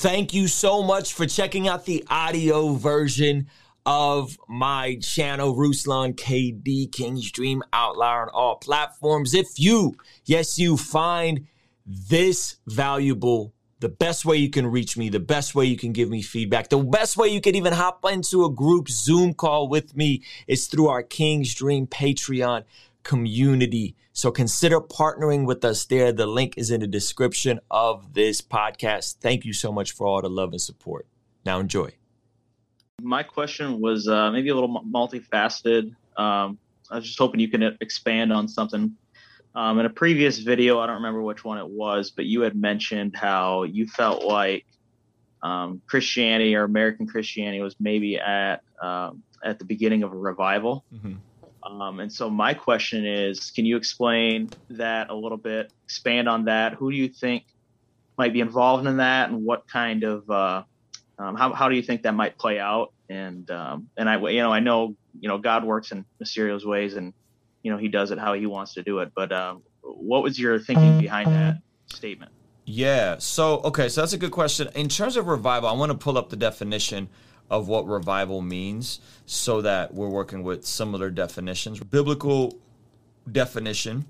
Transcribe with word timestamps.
Thank 0.00 0.32
you 0.32 0.46
so 0.46 0.84
much 0.84 1.12
for 1.12 1.26
checking 1.26 1.66
out 1.66 1.84
the 1.84 2.04
audio 2.08 2.74
version 2.74 3.48
of 3.84 4.38
my 4.48 4.96
channel, 5.02 5.56
Ruslan 5.56 6.14
KD 6.14 6.92
King's 6.92 7.32
Dream 7.32 7.64
Outlier 7.72 8.22
on 8.22 8.28
all 8.28 8.54
platforms. 8.58 9.34
If 9.34 9.48
you, 9.56 9.96
yes, 10.24 10.56
you 10.56 10.76
find 10.76 11.48
this 11.84 12.58
valuable, 12.64 13.52
the 13.80 13.88
best 13.88 14.24
way 14.24 14.36
you 14.36 14.50
can 14.50 14.68
reach 14.68 14.96
me, 14.96 15.08
the 15.08 15.18
best 15.18 15.56
way 15.56 15.64
you 15.64 15.76
can 15.76 15.92
give 15.92 16.10
me 16.10 16.22
feedback, 16.22 16.68
the 16.68 16.78
best 16.78 17.16
way 17.16 17.26
you 17.26 17.40
can 17.40 17.56
even 17.56 17.72
hop 17.72 18.04
into 18.08 18.44
a 18.44 18.52
group 18.52 18.88
Zoom 18.88 19.34
call 19.34 19.66
with 19.66 19.96
me 19.96 20.22
is 20.46 20.68
through 20.68 20.86
our 20.86 21.02
King's 21.02 21.52
Dream 21.56 21.88
Patreon 21.88 22.62
community. 23.02 23.96
So 24.18 24.32
consider 24.32 24.80
partnering 24.80 25.46
with 25.46 25.64
us 25.64 25.84
there. 25.84 26.10
The 26.10 26.26
link 26.26 26.54
is 26.56 26.72
in 26.72 26.80
the 26.80 26.88
description 26.88 27.60
of 27.70 28.14
this 28.14 28.40
podcast. 28.40 29.18
Thank 29.20 29.44
you 29.44 29.52
so 29.52 29.70
much 29.70 29.92
for 29.92 30.08
all 30.08 30.20
the 30.20 30.28
love 30.28 30.50
and 30.50 30.60
support. 30.60 31.06
Now 31.46 31.60
enjoy. 31.60 31.92
My 33.00 33.22
question 33.22 33.80
was 33.80 34.08
uh, 34.08 34.32
maybe 34.32 34.48
a 34.48 34.56
little 34.56 34.82
multifaceted. 34.84 35.94
Um, 36.16 36.58
I 36.90 36.96
was 36.96 37.04
just 37.04 37.16
hoping 37.16 37.38
you 37.38 37.46
can 37.46 37.62
expand 37.80 38.32
on 38.32 38.48
something. 38.48 38.96
Um, 39.54 39.78
in 39.78 39.86
a 39.86 39.90
previous 39.90 40.38
video, 40.38 40.80
I 40.80 40.88
don't 40.88 40.96
remember 40.96 41.22
which 41.22 41.44
one 41.44 41.58
it 41.58 41.68
was, 41.68 42.10
but 42.10 42.24
you 42.24 42.40
had 42.40 42.56
mentioned 42.56 43.14
how 43.14 43.62
you 43.62 43.86
felt 43.86 44.24
like 44.24 44.66
um, 45.44 45.80
Christianity 45.86 46.56
or 46.56 46.64
American 46.64 47.06
Christianity 47.06 47.62
was 47.62 47.76
maybe 47.78 48.18
at 48.18 48.64
um, 48.82 49.22
at 49.44 49.60
the 49.60 49.64
beginning 49.64 50.02
of 50.02 50.12
a 50.12 50.16
revival. 50.16 50.84
Mm-hmm. 50.92 51.14
Um, 51.62 52.00
and 52.00 52.12
so 52.12 52.30
my 52.30 52.54
question 52.54 53.04
is, 53.04 53.50
can 53.50 53.66
you 53.66 53.76
explain 53.76 54.50
that 54.70 55.10
a 55.10 55.14
little 55.14 55.38
bit? 55.38 55.72
Expand 55.84 56.28
on 56.28 56.44
that. 56.44 56.74
Who 56.74 56.90
do 56.90 56.96
you 56.96 57.08
think 57.08 57.44
might 58.16 58.32
be 58.32 58.40
involved 58.40 58.86
in 58.86 58.98
that, 58.98 59.30
and 59.30 59.44
what 59.44 59.68
kind 59.68 60.02
of 60.04 60.28
uh, 60.30 60.62
um, 61.18 61.36
how 61.36 61.52
how 61.52 61.68
do 61.68 61.76
you 61.76 61.82
think 61.82 62.02
that 62.02 62.14
might 62.14 62.38
play 62.38 62.58
out? 62.58 62.92
And 63.08 63.50
um, 63.50 63.88
and 63.96 64.08
I 64.08 64.18
you 64.28 64.40
know 64.40 64.52
I 64.52 64.60
know 64.60 64.96
you 65.20 65.28
know 65.28 65.38
God 65.38 65.64
works 65.64 65.92
in 65.92 66.04
mysterious 66.18 66.64
ways, 66.64 66.94
and 66.94 67.12
you 67.62 67.70
know 67.72 67.78
He 67.78 67.88
does 67.88 68.10
it 68.10 68.18
how 68.18 68.34
He 68.34 68.46
wants 68.46 68.74
to 68.74 68.82
do 68.82 68.98
it. 69.00 69.12
But 69.14 69.32
um, 69.32 69.62
what 69.82 70.22
was 70.22 70.38
your 70.38 70.58
thinking 70.58 70.98
behind 70.98 71.30
that 71.32 71.58
statement? 71.86 72.32
Yeah. 72.64 73.18
So 73.18 73.60
okay, 73.60 73.88
so 73.88 74.02
that's 74.02 74.12
a 74.12 74.18
good 74.18 74.32
question. 74.32 74.68
In 74.74 74.88
terms 74.88 75.16
of 75.16 75.26
revival, 75.26 75.68
I 75.68 75.72
want 75.72 75.90
to 75.90 75.98
pull 75.98 76.18
up 76.18 76.28
the 76.28 76.36
definition 76.36 77.08
of 77.50 77.68
what 77.68 77.86
revival 77.86 78.42
means 78.42 79.00
so 79.26 79.62
that 79.62 79.94
we're 79.94 80.08
working 80.08 80.42
with 80.42 80.64
similar 80.64 81.10
definitions. 81.10 81.80
Biblical 81.80 82.58
definition 83.30 84.06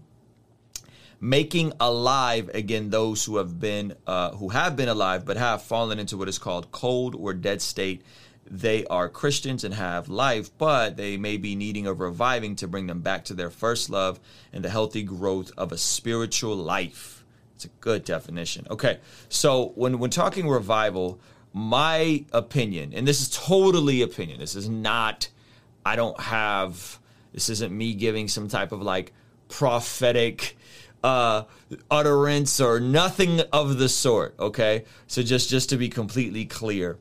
making 1.20 1.72
alive 1.80 2.50
again 2.54 2.90
those 2.90 3.24
who 3.24 3.36
have 3.38 3.58
been 3.58 3.94
uh, 4.06 4.30
who 4.32 4.50
have 4.50 4.76
been 4.76 4.88
alive 4.88 5.24
but 5.24 5.36
have 5.36 5.62
fallen 5.62 5.98
into 5.98 6.16
what 6.16 6.28
is 6.28 6.38
called 6.38 6.70
cold 6.70 7.14
or 7.14 7.34
dead 7.34 7.60
state. 7.60 8.02
They 8.50 8.86
are 8.86 9.08
christians 9.08 9.64
and 9.64 9.74
have 9.74 10.08
life 10.08 10.56
but 10.56 10.96
they 10.96 11.16
may 11.16 11.36
be 11.36 11.54
needing 11.54 11.86
a 11.86 11.92
reviving 11.92 12.56
to 12.56 12.68
bring 12.68 12.86
them 12.86 13.00
back 13.00 13.24
to 13.26 13.34
their 13.34 13.50
first 13.50 13.90
love 13.90 14.18
and 14.52 14.64
the 14.64 14.70
healthy 14.70 15.02
growth 15.02 15.50
of 15.56 15.72
a 15.72 15.78
spiritual 15.78 16.56
life. 16.56 17.24
It's 17.56 17.64
a 17.66 17.70
good 17.80 18.04
definition. 18.04 18.66
Okay 18.70 18.98
so 19.28 19.72
when 19.74 19.98
when 19.98 20.10
talking 20.10 20.48
revival 20.48 21.20
my 21.52 22.24
opinion, 22.32 22.92
and 22.94 23.06
this 23.06 23.20
is 23.20 23.28
totally 23.28 24.02
opinion. 24.02 24.38
This 24.38 24.54
is 24.54 24.68
not, 24.68 25.28
I 25.84 25.96
don't 25.96 26.18
have, 26.20 26.98
this 27.32 27.48
isn't 27.48 27.76
me 27.76 27.94
giving 27.94 28.28
some 28.28 28.48
type 28.48 28.72
of 28.72 28.82
like 28.82 29.12
prophetic 29.48 30.56
uh 31.02 31.44
utterance 31.90 32.60
or 32.60 32.80
nothing 32.80 33.40
of 33.52 33.78
the 33.78 33.88
sort 33.88 34.34
okay 34.40 34.84
so 35.06 35.22
just 35.22 35.48
just 35.48 35.70
to 35.70 35.76
be 35.76 35.88
completely 35.88 36.44
clear 36.44 36.98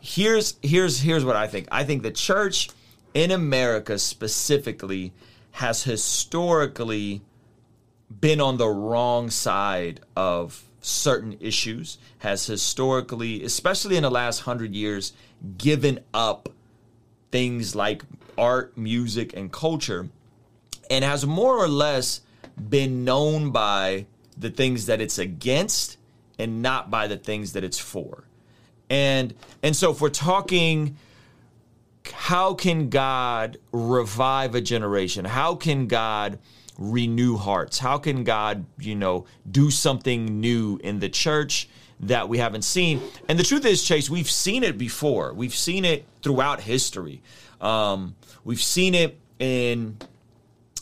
here's 0.00 0.54
here's 0.62 1.00
here's 1.00 1.24
what 1.24 1.34
i 1.34 1.48
think 1.48 1.66
i 1.72 1.82
think 1.82 2.02
the 2.02 2.12
church 2.12 2.70
in 3.12 3.32
america 3.32 3.98
specifically 3.98 5.12
has 5.50 5.82
historically 5.82 7.20
been 8.20 8.40
on 8.40 8.56
the 8.56 8.68
wrong 8.68 9.30
side 9.30 10.00
of 10.16 10.69
certain 10.80 11.36
issues, 11.40 11.98
has 12.18 12.46
historically, 12.46 13.44
especially 13.44 13.96
in 13.96 14.02
the 14.02 14.10
last 14.10 14.40
hundred 14.40 14.74
years, 14.74 15.12
given 15.58 16.00
up 16.12 16.48
things 17.30 17.74
like 17.74 18.02
art, 18.36 18.76
music, 18.76 19.36
and 19.36 19.52
culture, 19.52 20.08
and 20.90 21.04
has 21.04 21.26
more 21.26 21.56
or 21.56 21.68
less 21.68 22.20
been 22.68 23.04
known 23.04 23.50
by 23.50 24.06
the 24.36 24.50
things 24.50 24.86
that 24.86 25.00
it's 25.00 25.18
against 25.18 25.96
and 26.38 26.62
not 26.62 26.90
by 26.90 27.06
the 27.06 27.16
things 27.16 27.52
that 27.52 27.64
it's 27.64 27.78
for. 27.78 28.24
And 28.88 29.34
and 29.62 29.76
so 29.76 29.92
if 29.92 30.00
we're 30.00 30.08
talking 30.08 30.96
how 32.12 32.54
can 32.54 32.88
God 32.88 33.58
revive 33.72 34.54
a 34.54 34.60
generation? 34.60 35.24
How 35.24 35.54
can 35.54 35.86
God 35.86 36.38
renew 36.80 37.36
hearts? 37.36 37.78
How 37.78 37.98
can 37.98 38.24
God, 38.24 38.64
you 38.78 38.96
know, 38.96 39.26
do 39.48 39.70
something 39.70 40.40
new 40.40 40.80
in 40.82 40.98
the 40.98 41.08
church 41.08 41.68
that 42.00 42.28
we 42.28 42.38
haven't 42.38 42.62
seen? 42.62 43.00
And 43.28 43.38
the 43.38 43.44
truth 43.44 43.64
is, 43.64 43.84
Chase, 43.84 44.10
we've 44.10 44.30
seen 44.30 44.64
it 44.64 44.76
before. 44.76 45.32
We've 45.32 45.54
seen 45.54 45.84
it 45.84 46.06
throughout 46.22 46.60
history. 46.62 47.22
Um, 47.60 48.16
we've 48.42 48.62
seen 48.62 48.94
it 48.94 49.20
in 49.38 49.98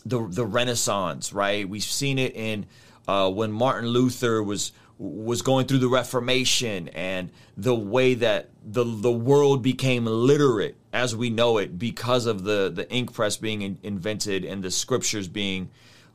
the 0.06 0.26
the 0.26 0.46
Renaissance, 0.46 1.32
right? 1.32 1.68
We've 1.68 1.82
seen 1.82 2.18
it 2.18 2.34
in 2.34 2.66
uh, 3.06 3.30
when 3.30 3.52
Martin 3.52 3.88
Luther 3.88 4.42
was 4.42 4.72
was 4.98 5.42
going 5.42 5.66
through 5.66 5.78
the 5.78 5.88
Reformation 5.88 6.88
and 6.88 7.30
the 7.56 7.74
way 7.74 8.14
that 8.14 8.50
the 8.64 8.84
the 8.84 9.12
world 9.12 9.62
became 9.62 10.06
literate 10.06 10.76
as 10.92 11.14
we 11.14 11.30
know 11.30 11.58
it 11.58 11.78
because 11.78 12.26
of 12.26 12.44
the 12.44 12.70
the 12.74 12.90
ink 12.90 13.12
press 13.12 13.36
being 13.36 13.62
in, 13.62 13.78
invented 13.82 14.44
and 14.44 14.62
the 14.62 14.70
scriptures 14.70 15.28
being 15.28 15.70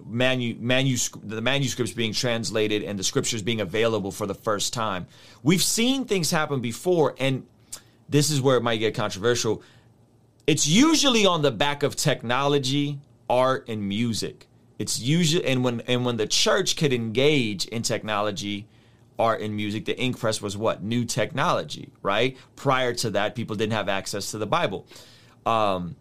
manu, 0.05 0.55
manuscript, 0.59 1.27
the 1.27 1.41
manuscripts 1.41 1.93
being 1.93 2.13
translated 2.13 2.83
and 2.83 2.97
the 2.97 3.03
scriptures 3.03 3.41
being 3.41 3.61
available 3.61 4.11
for 4.11 4.25
the 4.25 4.33
first 4.33 4.73
time. 4.73 5.07
We've 5.41 5.63
seen 5.63 6.05
things 6.05 6.31
happen 6.31 6.61
before, 6.61 7.15
and 7.19 7.45
this 8.09 8.29
is 8.29 8.41
where 8.41 8.57
it 8.57 8.63
might 8.63 8.77
get 8.77 8.95
controversial. 8.95 9.63
It's 10.45 10.67
usually 10.67 11.25
on 11.25 11.41
the 11.41 11.51
back 11.51 11.83
of 11.83 11.95
technology, 11.95 12.99
art, 13.29 13.67
and 13.69 13.87
music. 13.87 14.47
It's 14.79 14.99
usually 14.99 15.45
and 15.45 15.63
when 15.63 15.81
and 15.81 16.05
when 16.05 16.17
the 16.17 16.27
church 16.27 16.75
could 16.75 16.91
engage 16.91 17.65
in 17.65 17.83
technology, 17.83 18.67
art, 19.17 19.41
and 19.41 19.55
music, 19.55 19.85
the 19.85 19.97
ink 19.97 20.19
press 20.19 20.41
was 20.41 20.57
what 20.57 20.83
new 20.83 21.05
technology, 21.05 21.89
right? 22.01 22.37
Prior 22.55 22.93
to 22.95 23.11
that, 23.11 23.35
people 23.35 23.55
didn't 23.55 23.73
have 23.73 23.87
access 23.87 24.31
to 24.31 24.37
the 24.37 24.47
Bible. 24.47 24.85
Um, 25.45 25.95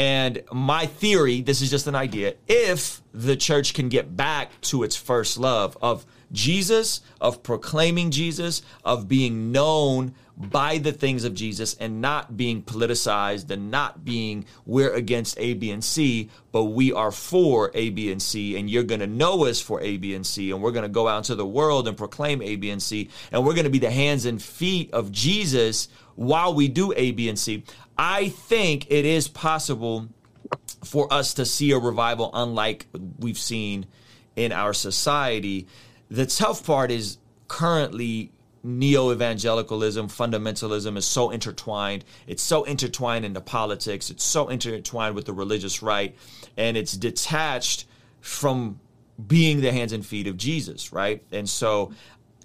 and 0.00 0.42
my 0.50 0.86
theory, 0.86 1.42
this 1.42 1.60
is 1.60 1.68
just 1.68 1.86
an 1.86 1.94
idea, 1.94 2.32
if 2.48 3.02
the 3.12 3.36
church 3.36 3.74
can 3.74 3.90
get 3.90 4.16
back 4.16 4.58
to 4.62 4.82
its 4.82 4.96
first 4.96 5.36
love 5.36 5.76
of 5.82 6.06
Jesus, 6.32 7.02
of 7.20 7.42
proclaiming 7.42 8.10
Jesus, 8.10 8.62
of 8.82 9.08
being 9.08 9.52
known 9.52 10.14
by 10.38 10.78
the 10.78 10.92
things 10.92 11.24
of 11.24 11.34
Jesus 11.34 11.74
and 11.74 12.00
not 12.00 12.34
being 12.34 12.62
politicized 12.62 13.50
and 13.50 13.70
not 13.70 14.02
being 14.02 14.46
we're 14.64 14.94
against 14.94 15.38
A, 15.38 15.52
B, 15.52 15.70
and 15.70 15.84
C, 15.84 16.30
but 16.50 16.64
we 16.64 16.94
are 16.94 17.12
for 17.12 17.70
A, 17.74 17.90
B, 17.90 18.10
and 18.10 18.22
C, 18.22 18.56
and 18.56 18.70
you're 18.70 18.84
going 18.84 19.00
to 19.00 19.06
know 19.06 19.44
us 19.44 19.60
for 19.60 19.82
A, 19.82 19.98
B, 19.98 20.14
and 20.14 20.26
C, 20.26 20.50
and 20.50 20.62
we're 20.62 20.70
going 20.70 20.84
to 20.84 20.88
go 20.88 21.08
out 21.08 21.18
into 21.18 21.34
the 21.34 21.44
world 21.44 21.86
and 21.86 21.94
proclaim 21.94 22.40
A, 22.40 22.56
B, 22.56 22.70
and 22.70 22.82
C, 22.82 23.10
and 23.32 23.44
we're 23.44 23.52
going 23.52 23.64
to 23.64 23.70
be 23.70 23.78
the 23.78 23.90
hands 23.90 24.24
and 24.24 24.40
feet 24.42 24.90
of 24.94 25.12
Jesus 25.12 25.88
while 26.20 26.52
we 26.52 26.68
do 26.68 26.92
A, 26.96 27.12
B, 27.12 27.30
and 27.30 27.38
C. 27.38 27.64
I 27.96 28.28
think 28.28 28.86
it 28.90 29.06
is 29.06 29.26
possible 29.26 30.10
for 30.84 31.10
us 31.10 31.32
to 31.32 31.46
see 31.46 31.70
a 31.72 31.78
revival 31.78 32.30
unlike 32.34 32.88
we've 33.18 33.38
seen 33.38 33.86
in 34.36 34.52
our 34.52 34.74
society. 34.74 35.66
The 36.10 36.26
tough 36.26 36.66
part 36.66 36.90
is 36.90 37.16
currently 37.48 38.32
neo 38.62 39.10
evangelicalism, 39.14 40.08
fundamentalism 40.08 40.98
is 40.98 41.06
so 41.06 41.30
intertwined. 41.30 42.04
It's 42.26 42.42
so 42.42 42.64
intertwined 42.64 43.24
into 43.24 43.40
politics, 43.40 44.10
it's 44.10 44.22
so 44.22 44.48
intertwined 44.48 45.14
with 45.14 45.24
the 45.24 45.32
religious 45.32 45.80
right, 45.80 46.14
and 46.54 46.76
it's 46.76 46.92
detached 46.92 47.86
from 48.20 48.78
being 49.26 49.62
the 49.62 49.72
hands 49.72 49.94
and 49.94 50.04
feet 50.04 50.26
of 50.26 50.36
Jesus, 50.36 50.92
right? 50.92 51.24
And 51.32 51.48
so 51.48 51.92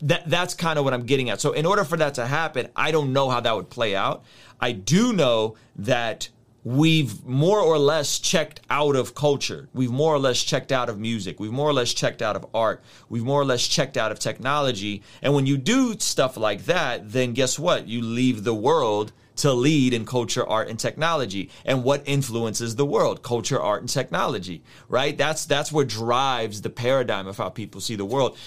that 0.02 0.30
that's 0.30 0.54
kind 0.54 0.78
of 0.78 0.86
what 0.86 0.94
I'm 0.94 1.06
getting 1.06 1.30
at. 1.30 1.42
So 1.42 1.54
in 1.54 1.66
order 1.66 1.84
for 1.84 1.98
that 1.98 2.16
to 2.16 2.26
happen, 2.26 2.70
I 2.76 2.92
don't 2.92 3.14
know 3.14 3.30
how 3.30 3.40
that 3.40 3.56
would 3.56 3.70
play 3.70 3.96
out. 3.96 4.24
I 4.60 4.72
do 4.72 5.14
know 5.14 5.56
that 5.78 6.30
we've 6.66 7.24
more 7.24 7.60
or 7.60 7.78
less 7.78 8.20
checked 8.20 8.60
out 8.70 8.96
of 8.96 9.14
culture. 9.14 9.70
We've 9.74 9.92
more 9.92 10.16
or 10.16 10.20
less 10.20 10.42
checked 10.44 10.72
out 10.72 10.90
of 10.90 11.00
music. 11.00 11.40
We've 11.40 11.52
more 11.52 11.70
or 11.70 11.74
less 11.74 11.94
checked 11.94 12.24
out 12.24 12.36
of 12.36 12.46
art. 12.54 12.84
We've 13.08 13.24
more 13.24 13.40
or 13.40 13.46
less 13.46 13.68
checked 13.68 13.98
out 13.98 14.12
of 14.12 14.20
technology. 14.20 15.04
And 15.22 15.36
when 15.36 15.46
you 15.46 15.58
do 15.58 15.98
stuff 16.00 16.38
like 16.38 16.66
that, 16.66 17.12
then 17.12 17.34
guess 17.34 17.60
what? 17.60 17.88
You 17.88 18.02
leave 18.02 18.44
the 18.44 18.56
world 18.56 19.12
to 19.38 19.54
lead 19.54 19.94
in 19.94 20.06
culture, 20.06 20.48
art, 20.48 20.70
and 20.70 20.80
technology. 20.80 21.50
And 21.66 21.84
what 21.84 22.02
influences 22.06 22.76
the 22.76 22.86
world? 22.86 23.22
Culture, 23.22 23.62
art, 23.62 23.82
and 23.82 23.90
technology, 23.90 24.64
right? 24.90 25.16
That's 25.16 25.46
that's 25.46 25.72
what 25.72 25.88
drives 25.88 26.62
the 26.62 26.70
paradigm 26.70 27.28
of 27.28 27.38
how 27.38 27.50
people 27.50 27.82
see 27.82 27.96
the 27.96 28.06
world 28.06 28.38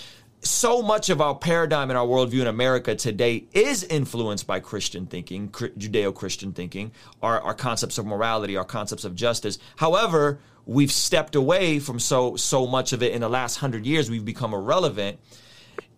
so 0.40 0.82
much 0.82 1.10
of 1.10 1.20
our 1.20 1.34
paradigm 1.34 1.90
and 1.90 1.98
our 1.98 2.06
worldview 2.06 2.40
in 2.40 2.46
America 2.46 2.94
today 2.94 3.44
is 3.52 3.82
influenced 3.84 4.46
by 4.46 4.60
Christian 4.60 5.06
thinking, 5.06 5.48
Judeo 5.48 6.14
Christian 6.14 6.52
thinking, 6.52 6.92
our, 7.22 7.40
our 7.40 7.54
concepts 7.54 7.98
of 7.98 8.06
morality, 8.06 8.56
our 8.56 8.64
concepts 8.64 9.04
of 9.04 9.14
justice. 9.14 9.58
However, 9.76 10.38
we've 10.64 10.92
stepped 10.92 11.34
away 11.34 11.78
from 11.78 11.98
so 11.98 12.36
so 12.36 12.66
much 12.66 12.92
of 12.92 13.02
it 13.02 13.12
in 13.12 13.20
the 13.20 13.28
last 13.28 13.56
hundred 13.56 13.86
years. 13.86 14.10
We've 14.10 14.24
become 14.24 14.54
irrelevant. 14.54 15.18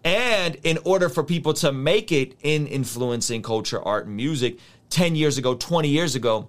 And 0.04 0.56
in 0.62 0.78
order 0.84 1.10
for 1.10 1.22
people 1.22 1.52
to 1.54 1.72
make 1.72 2.10
it 2.10 2.34
in 2.42 2.66
influencing 2.66 3.42
culture, 3.42 3.82
art, 3.82 4.06
and 4.06 4.16
music, 4.16 4.58
10 4.88 5.14
years 5.14 5.36
ago, 5.36 5.54
20 5.54 5.88
years 5.88 6.14
ago, 6.14 6.48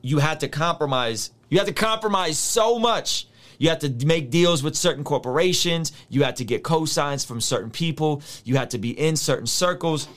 you 0.00 0.18
had 0.18 0.40
to 0.40 0.48
compromise. 0.48 1.30
You 1.50 1.58
had 1.58 1.66
to 1.66 1.74
compromise 1.74 2.38
so 2.38 2.78
much 2.78 3.26
you 3.60 3.68
had 3.68 3.80
to 3.82 4.06
make 4.06 4.30
deals 4.30 4.62
with 4.62 4.74
certain 4.74 5.04
corporations. 5.04 5.92
You 6.08 6.24
had 6.24 6.36
to 6.36 6.46
get 6.46 6.62
cosigns 6.62 7.26
from 7.26 7.42
certain 7.42 7.70
people. 7.70 8.22
You 8.42 8.56
had 8.56 8.70
to 8.70 8.78
be 8.78 8.98
in 8.98 9.16
certain 9.16 9.46
circles. 9.46 10.08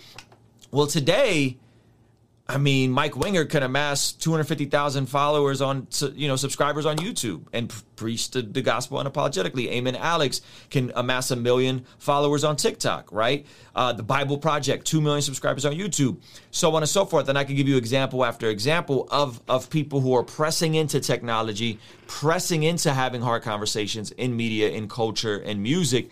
Well, 0.72 0.88
today, 0.88 1.58
I 2.46 2.58
mean, 2.58 2.92
Mike 2.92 3.16
Winger 3.16 3.46
can 3.46 3.64
amass 3.64 4.12
250,000 4.12 5.06
followers 5.06 5.62
on, 5.62 5.88
you 6.14 6.28
know, 6.28 6.36
subscribers 6.36 6.86
on 6.86 6.98
YouTube 6.98 7.46
and 7.54 7.74
preach 7.96 8.32
the, 8.32 8.42
the 8.42 8.62
gospel 8.62 9.02
unapologetically. 9.02 9.70
Amen 9.70 9.96
Alex 9.96 10.42
can 10.70 10.92
amass 10.96 11.32
a 11.32 11.38
million 11.38 11.86
followers 12.00 12.44
on 12.44 12.58
TikTok, 12.58 13.10
right? 13.14 13.46
Uh, 13.74 13.94
the 13.94 14.04
Bible 14.04 14.38
Project, 14.38 14.86
2 14.86 15.00
million 15.00 15.22
subscribers 15.22 15.64
on 15.64 15.72
YouTube, 15.72 16.18
so 16.52 16.76
on 16.76 16.84
and 16.84 16.90
so 16.90 17.06
forth. 17.06 17.30
And 17.30 17.38
I 17.38 17.46
can 17.46 17.56
give 17.56 17.70
you 17.70 17.78
example 17.78 18.26
after 18.26 18.50
example 18.50 19.08
of, 19.10 19.42
of 19.48 19.70
people 19.70 20.02
who 20.02 20.14
are 20.14 20.24
pressing 20.24 20.76
into 20.76 21.00
technology, 21.00 21.80
pressing 22.08 22.64
into 22.64 22.92
having 22.92 23.22
hard 23.22 23.44
conversations 23.44 24.12
in 24.12 24.36
media, 24.36 24.70
in 24.70 24.90
culture, 24.90 25.38
and 25.38 25.64
music 25.64 26.10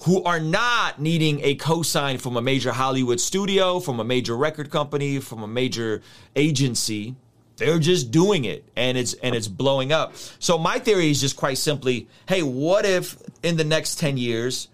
who 0.00 0.22
are 0.24 0.40
not 0.40 1.00
needing 1.00 1.40
a 1.42 1.56
cosign 1.56 2.20
from 2.20 2.36
a 2.36 2.42
major 2.42 2.72
Hollywood 2.72 3.20
studio, 3.20 3.80
from 3.80 3.98
a 4.00 4.04
major 4.04 4.36
record 4.36 4.70
company, 4.70 5.18
from 5.18 5.42
a 5.42 5.48
major 5.48 6.02
agency. 6.34 7.16
They're 7.56 7.78
just 7.78 8.10
doing 8.10 8.44
it 8.44 8.68
and 8.76 8.98
it's 8.98 9.14
and 9.14 9.34
it's 9.34 9.48
blowing 9.48 9.90
up. 9.90 10.14
So 10.38 10.58
my 10.58 10.78
theory 10.78 11.10
is 11.10 11.20
just 11.20 11.36
quite 11.36 11.56
simply, 11.56 12.06
hey, 12.28 12.42
what 12.42 12.84
if 12.84 13.16
in 13.42 13.56
the 13.56 13.64
next 13.64 13.98
10 13.98 14.18
years 14.18 14.68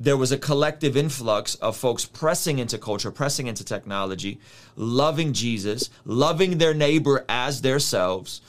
there 0.00 0.16
was 0.16 0.32
a 0.32 0.38
collective 0.38 0.96
influx 0.96 1.54
of 1.56 1.76
folks 1.76 2.04
pressing 2.04 2.58
into 2.58 2.76
culture, 2.76 3.12
pressing 3.12 3.46
into 3.46 3.64
technology, 3.64 4.40
loving 4.74 5.32
Jesus, 5.32 5.90
loving 6.04 6.58
their 6.58 6.74
neighbor 6.74 7.24
as 7.28 7.62
themselves, 7.62 8.40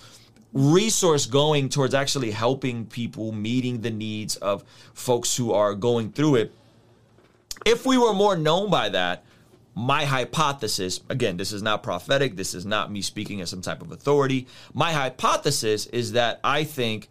resource 0.56 1.25
going 1.25 1.68
towards 1.68 1.94
actually 1.94 2.31
helping 2.31 2.86
people 2.86 3.34
meeting 3.34 3.81
the 3.81 3.92
needs 3.92 4.38
of 4.38 4.63
folks 4.94 5.36
who 5.36 5.52
are 5.52 5.75
going 5.75 6.12
through 6.12 6.36
it. 6.36 6.54
If 7.66 7.86
we 7.86 7.98
were 7.98 8.13
more 8.13 8.38
known 8.38 8.72
by 8.72 8.90
that, 8.90 9.25
my 9.75 10.06
hypothesis, 10.06 11.02
again, 11.10 11.36
this 11.36 11.52
is 11.52 11.62
not 11.62 11.84
prophetic, 11.84 12.38
this 12.38 12.54
is 12.54 12.66
not 12.66 12.90
me 12.90 13.02
speaking 13.02 13.42
as 13.42 13.50
some 13.50 13.62
type 13.62 13.81
of 13.81 13.92
authority. 13.92 14.48
My 14.74 14.94
hypothesis 14.94 15.88
is 15.88 16.13
that 16.13 16.40
I 16.42 16.63
think 16.63 17.10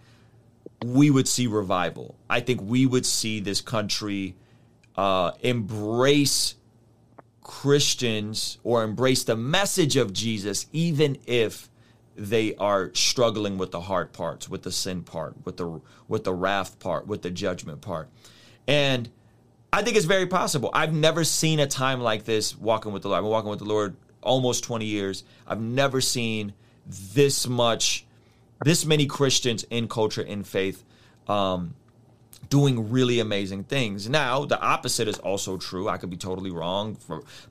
we 0.83 1.11
would 1.11 1.29
see 1.29 1.47
revival. 1.47 2.17
I 2.31 2.41
think 2.41 2.63
we 2.63 2.87
would 2.87 3.05
see 3.05 3.41
this 3.41 3.61
country 3.61 4.37
uh, 4.97 5.33
embrace 5.41 6.55
Christians 7.43 8.57
or 8.65 8.83
embrace 8.83 9.25
the 9.25 9.37
message 9.37 9.97
of 9.97 10.15
Jesus, 10.15 10.67
even 10.73 11.19
if 11.27 11.69
they 12.17 12.55
are 12.57 12.93
struggling 12.95 13.59
with 13.59 13.71
the 13.71 13.81
hard 13.81 14.13
parts, 14.13 14.49
with 14.49 14.63
the 14.63 14.73
sin 14.73 15.03
part, 15.03 15.35
with 15.45 15.57
the 15.57 15.81
with 16.09 16.25
the 16.25 16.33
wrath 16.33 16.79
part, 16.79 17.07
with 17.07 17.23
the 17.23 17.31
judgment 17.31 17.81
part. 17.81 18.09
And 18.67 19.09
I 19.73 19.83
think 19.83 19.97
it's 19.97 20.07
very 20.07 20.27
possible. 20.27 20.71
I've 20.73 20.95
never 20.95 21.25
seen 21.25 21.59
a 21.59 21.67
time 21.67 22.01
like 22.01 22.25
this 22.25 22.57
walking 22.57 22.93
with 22.93 23.03
the 23.03 23.09
Lord. 23.09 23.19
I've 23.19 23.25
been 23.25 23.31
walking 23.31 23.51
with 23.51 23.59
the 23.59 23.65
Lord 23.65 23.97
almost 24.23 24.65
20 24.65 24.85
years. 24.85 25.25
I've 25.47 25.61
never 25.61 26.01
seen 26.01 26.55
this 26.87 27.49
much, 27.49 28.07
this 28.65 28.85
many 28.85 29.07
Christians 29.07 29.65
in 29.71 29.89
culture, 29.89 30.23
in 30.23 30.45
faith, 30.45 30.85
um, 31.29 31.75
doing 32.55 32.89
really 32.89 33.19
amazing 33.19 33.65
things. 33.65 34.09
Now, 34.09 34.45
the 34.45 34.61
opposite 34.61 35.09
is 35.09 35.19
also 35.19 35.57
true. 35.57 35.89
I 35.89 35.97
could 35.97 36.09
be 36.09 36.17
totally 36.17 36.53
wrong. 36.53 36.97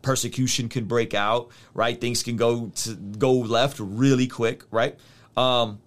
Persecution 0.01 0.69
can 0.69 0.85
break 0.85 1.13
out, 1.13 1.49
right? 1.73 1.99
Things 1.99 2.23
can 2.23 2.37
go 2.37 2.71
to 2.73 2.95
go 2.95 3.33
left 3.33 3.81
really 3.81 4.27
quick, 4.27 4.63
right? 4.71 4.97
Um, 5.35 5.81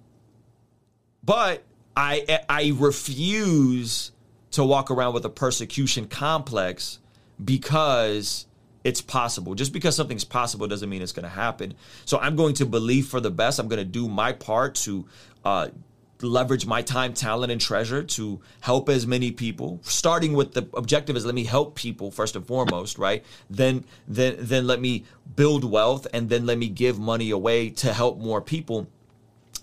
but 1.24 1.64
I 1.96 2.40
I 2.46 2.74
refuse 2.76 4.12
to 4.50 4.62
walk 4.62 4.90
around 4.90 5.14
with 5.14 5.24
a 5.24 5.30
persecution 5.30 6.08
complex 6.08 6.98
because 7.42 8.44
it's 8.84 9.00
possible. 9.00 9.54
Just 9.54 9.72
because 9.72 9.96
something's 9.96 10.24
possible 10.24 10.68
doesn't 10.68 10.90
mean 10.90 11.00
it's 11.00 11.12
going 11.12 11.24
to 11.24 11.30
happen. 11.30 11.72
So 12.04 12.18
I'm 12.18 12.36
going 12.36 12.52
to 12.56 12.66
believe 12.66 13.06
for 13.06 13.20
the 13.20 13.30
best. 13.30 13.58
I'm 13.58 13.68
going 13.68 13.78
to 13.78 13.92
do 14.00 14.10
my 14.10 14.34
part 14.34 14.74
to 14.84 15.06
uh, 15.42 15.68
leverage 16.22 16.66
my 16.66 16.82
time, 16.82 17.12
talent, 17.12 17.52
and 17.52 17.60
treasure 17.60 18.02
to 18.02 18.40
help 18.60 18.88
as 18.88 19.06
many 19.06 19.30
people. 19.30 19.80
Starting 19.82 20.32
with 20.32 20.54
the 20.54 20.68
objective 20.74 21.16
is 21.16 21.26
let 21.26 21.34
me 21.34 21.44
help 21.44 21.74
people 21.74 22.10
first 22.10 22.36
and 22.36 22.46
foremost, 22.46 22.98
right? 22.98 23.24
Then 23.50 23.84
then 24.08 24.36
then 24.38 24.66
let 24.66 24.80
me 24.80 25.04
build 25.34 25.64
wealth 25.64 26.06
and 26.12 26.28
then 26.28 26.46
let 26.46 26.58
me 26.58 26.68
give 26.68 26.98
money 26.98 27.30
away 27.30 27.70
to 27.70 27.92
help 27.92 28.18
more 28.18 28.40
people. 28.40 28.88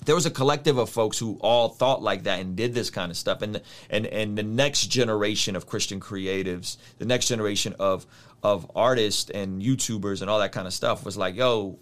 There 0.06 0.16
was 0.16 0.26
a 0.26 0.32
collective 0.32 0.78
of 0.78 0.90
folks 0.90 1.18
who 1.18 1.38
all 1.40 1.70
thought 1.70 2.02
like 2.02 2.24
that 2.24 2.42
and 2.42 2.58
did 2.58 2.74
this 2.74 2.90
kind 2.90 3.10
of 3.10 3.18
stuff. 3.18 3.42
And 3.42 3.62
and 3.90 4.06
and 4.06 4.38
the 4.38 4.44
next 4.44 4.88
generation 4.88 5.56
of 5.56 5.66
Christian 5.66 6.00
creatives, 6.00 6.78
the 7.00 7.06
next 7.06 7.28
generation 7.28 7.76
of 7.80 8.06
of 8.44 8.70
artists 8.76 9.30
and 9.30 9.62
YouTubers 9.62 10.22
and 10.22 10.30
all 10.30 10.40
that 10.40 10.52
kind 10.52 10.68
of 10.68 10.74
stuff 10.74 11.06
was 11.06 11.16
like, 11.16 11.36
yo, 11.36 11.80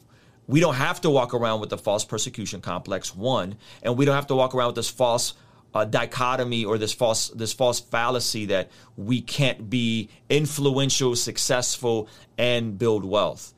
we 0.52 0.60
don't 0.60 0.76
have 0.76 1.00
to 1.00 1.10
walk 1.10 1.34
around 1.34 1.62
with 1.62 1.70
the 1.70 1.78
false 1.78 2.04
persecution 2.04 2.60
complex 2.60 3.16
one 3.16 3.56
and 3.84 3.98
we 3.98 4.04
don't 4.04 4.16
have 4.16 4.28
to 4.28 4.36
walk 4.36 4.54
around 4.54 4.68
with 4.68 4.76
this 4.76 4.90
false 4.90 5.34
uh, 5.74 5.86
dichotomy 5.86 6.66
or 6.66 6.78
this 6.78 6.92
false 6.92 7.30
this 7.30 7.54
false 7.54 7.80
fallacy 7.80 8.48
that 8.48 8.70
we 8.98 9.22
can't 9.22 9.70
be 9.70 10.10
influential 10.30 11.16
successful 11.16 12.10
and 12.38 12.78
build 12.78 13.06
wealth. 13.06 13.54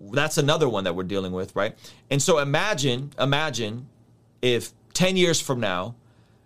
That's 0.00 0.38
another 0.38 0.70
one 0.70 0.84
that 0.84 0.96
we're 0.96 1.02
dealing 1.02 1.32
with 1.32 1.54
right? 1.54 1.76
And 2.10 2.22
so 2.22 2.38
imagine 2.38 3.12
imagine 3.20 3.86
if 4.40 4.72
10 4.94 5.18
years 5.18 5.38
from 5.38 5.60
now 5.60 5.94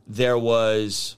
there 0.05 0.37
was 0.37 1.17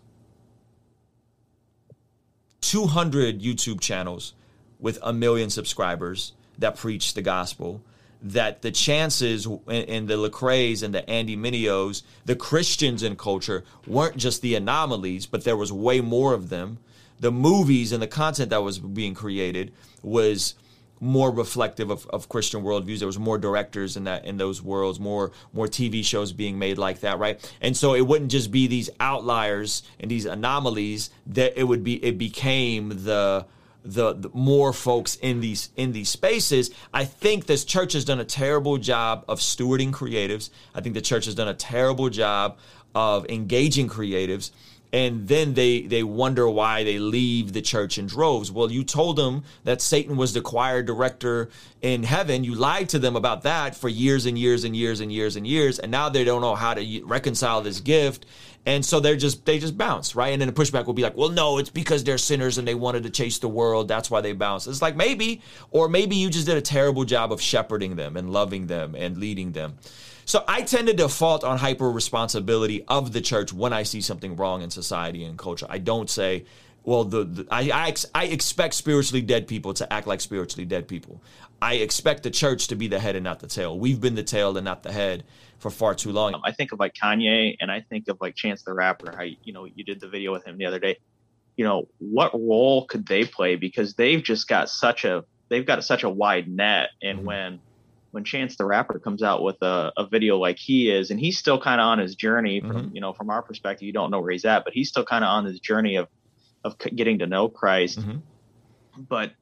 200 2.61 3.41
youtube 3.41 3.81
channels 3.81 4.35
with 4.79 4.99
a 5.03 5.13
million 5.13 5.49
subscribers 5.49 6.35
that 6.59 6.77
preach 6.77 7.15
the 7.15 7.23
gospel 7.23 7.81
that 8.23 8.63
the 8.63 8.71
chances 8.71 9.47
in, 9.69 10.07
the 10.07 10.15
Lecrae's 10.15 10.83
and 10.83 10.95
the 10.95 11.09
Andy 11.09 11.37
Mineo's, 11.37 12.03
the 12.25 12.37
Christians 12.37 13.03
in 13.03 13.17
culture, 13.17 13.65
weren't 13.87 14.17
just 14.17 14.43
the 14.43 14.55
anomalies, 14.55 15.27
but 15.27 15.45
there 15.45 15.57
was 15.57 15.73
way 15.73 16.01
more 16.01 16.33
of 16.33 16.49
them. 16.49 16.79
The 17.21 17.33
movies 17.33 17.93
and 17.93 18.03
the 18.03 18.07
content 18.07 18.51
that 18.51 18.63
was 18.63 18.79
being 18.79 19.15
created 19.15 19.73
was 20.03 20.55
more 21.01 21.31
reflective 21.31 21.91
of, 21.91 22.07
of 22.07 22.29
Christian 22.29 22.63
worldviews. 22.63 22.99
There 22.99 23.07
was 23.07 23.19
more 23.19 23.39
directors 23.39 23.97
in 23.97 24.05
that 24.05 24.25
in 24.25 24.39
those 24.39 24.63
worlds, 24.63 24.99
more 24.99 25.33
more 25.53 25.67
TV 25.67 26.05
shows 26.05 26.33
being 26.33 26.59
made 26.59 26.79
like 26.79 27.01
that, 27.01 27.19
right? 27.19 27.53
And 27.61 27.77
so 27.77 27.95
it 27.95 28.07
wouldn't 28.07 28.31
just 28.31 28.51
be 28.51 28.67
these 28.67 28.91
outliers 29.01 29.83
and 30.01 30.11
these 30.11 30.25
anomalies. 30.25 31.11
That 31.27 31.59
it 31.59 31.65
would 31.65 31.85
be 31.85 32.03
it 32.05 32.19
became 32.19 33.05
the 33.05 33.47
the, 33.87 34.15
the, 34.15 34.31
more 34.33 34.73
folks 34.73 35.17
in 35.17 35.41
these 35.41 35.71
in 35.77 35.93
these 35.93 36.09
spaces. 36.09 36.71
I 36.93 37.05
think 37.05 37.47
this 37.47 37.65
church 37.65 37.93
has 37.93 38.05
done 38.05 38.21
a 38.21 38.25
terrible 38.25 38.79
job 38.79 39.25
of 39.29 39.41
stewarding 39.41 39.93
creatives. 39.93 40.51
I 40.75 40.81
think 40.81 40.95
the 40.95 41.01
church 41.01 41.25
has 41.27 41.35
done 41.35 41.49
a 41.49 41.55
terrible 41.55 42.11
job 42.11 42.59
of 42.95 43.29
engaging 43.29 43.89
creatives 43.89 44.51
and 44.93 45.29
then 45.29 45.55
they 45.55 45.83
they 45.83 46.03
wonder 46.03 46.49
why 46.49 46.85
they 46.85 46.99
leave 46.99 47.53
the 47.53 47.63
church 47.63 47.99
in 47.99 48.07
droves. 48.07 48.51
Well, 48.51 48.71
you 48.71 48.85
told 48.85 49.17
them 49.17 49.45
that 49.65 49.81
Satan 49.81 50.17
was 50.17 50.33
the 50.33 50.41
choir 50.41 50.83
director 50.83 51.51
in 51.83 52.03
heaven. 52.03 52.45
You 52.45 52.55
lied 52.55 52.89
to 52.91 52.99
them 52.99 53.17
about 53.17 53.43
that 53.43 53.75
for 53.75 53.89
years 53.89 54.27
and 54.27 54.39
years 54.39 54.65
and 54.65 54.77
years 54.77 55.01
and 55.01 55.13
years 55.13 55.37
and 55.37 55.47
years, 55.47 55.79
and 55.79 55.91
now 55.91 56.09
they 56.09 56.25
don't 56.25 56.41
know 56.41 56.55
how 56.55 56.75
to 56.75 57.03
reconcile 57.05 57.63
this 57.63 57.81
gift 57.81 58.27
and 58.67 58.85
so 58.85 58.99
they're 58.99 59.17
just 59.17 59.47
they 59.47 59.61
just 59.61 59.79
bounce, 59.79 60.17
right? 60.17 60.31
And 60.31 60.43
then 60.43 60.49
the 60.49 60.55
pushback 60.55 60.87
will 60.87 60.93
be 60.93 61.03
like, 61.03 61.17
well, 61.17 61.29
no, 61.29 61.59
it's 61.59 61.71
because 61.71 62.03
they're 62.03 62.19
sinners 62.19 62.59
and 62.59 62.67
they 62.67 62.75
wanted 62.75 63.05
to 63.05 63.11
chase 63.11 63.39
the 63.39 63.49
world. 63.49 63.87
That's 63.87 64.11
why 64.11 64.21
they 64.21 64.33
bounce. 64.33 64.67
It's 64.67 64.83
like 64.83 64.97
maybe, 64.97 65.41
or 65.71 65.89
maybe 65.89 66.17
you 66.17 66.29
just 66.29 66.47
did 66.47 66.57
a 66.57 66.61
terrible 66.61 67.05
job 67.05 67.33
of 67.33 67.41
shepherding 67.41 67.95
them 67.95 68.17
and 68.17 68.31
loving 68.31 68.67
them 68.67 68.97
and 68.97 69.17
leading 69.19 69.53
them. 69.53 69.79
So 70.27 70.43
I 70.49 70.63
tend 70.63 70.89
to 70.89 70.93
default 70.93 71.45
on 71.45 71.57
hyper 71.57 71.89
responsibility 71.89 72.85
of 72.89 73.13
the 73.13 73.21
church 73.21 73.53
when 73.53 73.73
I 73.73 73.85
see 73.85 74.01
something 74.01 74.35
wrong 74.35 74.61
in 74.61 74.71
society 74.71 75.23
and 75.23 75.39
culture. 75.39 75.67
I 75.71 75.79
don't 75.79 76.11
say, 76.11 76.45
well, 76.83 77.05
the, 77.05 77.23
the 77.23 77.47
I, 77.49 77.71
I, 77.73 77.95
I 78.13 78.25
expect 78.25 78.75
spiritually 78.75 79.23
dead 79.23 79.47
people 79.47 79.73
to 79.75 79.91
act 79.93 80.09
like 80.09 80.21
spiritually 80.21 80.65
dead 80.65 80.89
people. 80.89 81.23
I 81.63 81.75
expect 81.75 82.25
the 82.25 82.33
church 82.33 82.67
to 82.69 82.75
be 82.75 82.89
the 82.89 82.99
head 82.99 83.15
and 83.15 83.23
not 83.23 83.39
the 83.39 83.47
tail. 83.47 83.79
We've 83.79 84.01
been 84.01 84.17
the 84.17 84.25
tail 84.25 84.57
and 84.57 84.65
not 84.65 84.83
the 84.83 84.91
head 84.91 85.23
for 85.61 85.71
far 85.71 85.95
too 85.95 86.11
long. 86.11 86.35
Um, 86.35 86.43
I 86.45 86.51
think 86.51 86.73
of 86.73 86.81
like 86.81 86.95
Kanye 86.95 87.57
and 87.61 87.71
I 87.71 87.83
think 87.83 88.09
of 88.09 88.19
like 88.21 88.35
Chance 88.35 88.65
the 88.65 88.73
Rapper, 88.73 89.15
how 89.17 89.23
you 89.23 89.53
know 89.53 89.65
you 89.65 89.85
did 89.85 90.01
the 90.01 90.09
video 90.09 90.33
with 90.33 90.45
him 90.45 90.59
the 90.59 90.67
other 90.67 90.81
day. 90.81 90.99
you 91.57 91.65
know, 91.65 91.87
what 91.99 92.35
role 92.35 92.85
could 92.87 93.07
they 93.07 93.25
play 93.25 93.55
because 93.55 93.95
they've 93.95 94.23
just 94.23 94.49
got 94.49 94.69
such 94.69 95.05
a 95.05 95.25
they've 95.49 95.65
got 95.65 95.83
such 95.85 96.03
a 96.03 96.11
wide 96.11 96.49
net, 96.49 96.91
and 97.01 97.19
mm-hmm. 97.19 97.27
when 97.27 97.61
when 98.17 98.25
Chance 98.25 98.57
the 98.57 98.65
Rapper 98.65 98.99
comes 98.99 99.23
out 99.23 99.43
with 99.43 99.61
a, 99.61 99.93
a 99.95 100.07
video 100.07 100.39
like 100.39 100.59
he 100.59 100.91
is, 100.91 101.11
and 101.11 101.21
he's 101.21 101.39
still 101.39 101.61
kind 101.61 101.83
of 101.83 101.85
on 101.85 101.99
his 101.99 102.15
journey 102.15 102.61
from 102.61 102.71
mm-hmm. 102.71 102.95
you 102.95 103.03
know 103.03 103.13
from 103.13 103.29
our 103.29 103.43
perspective, 103.43 103.85
you 103.85 103.93
don't 103.93 104.11
know 104.11 104.23
where 104.23 104.31
he's 104.31 104.47
at, 104.47 104.65
but 104.65 104.73
he's 104.73 104.89
still 104.89 105.05
kind 105.05 105.23
of 105.23 105.29
on 105.29 105.45
his 105.45 105.61
journey 105.61 105.97
of 105.97 106.09
of 106.65 106.79
getting 106.79 107.19
to 107.19 107.27
know 107.27 107.51
Christ. 107.51 108.01
Mm-hmm. 108.01 108.21
But 109.07 109.33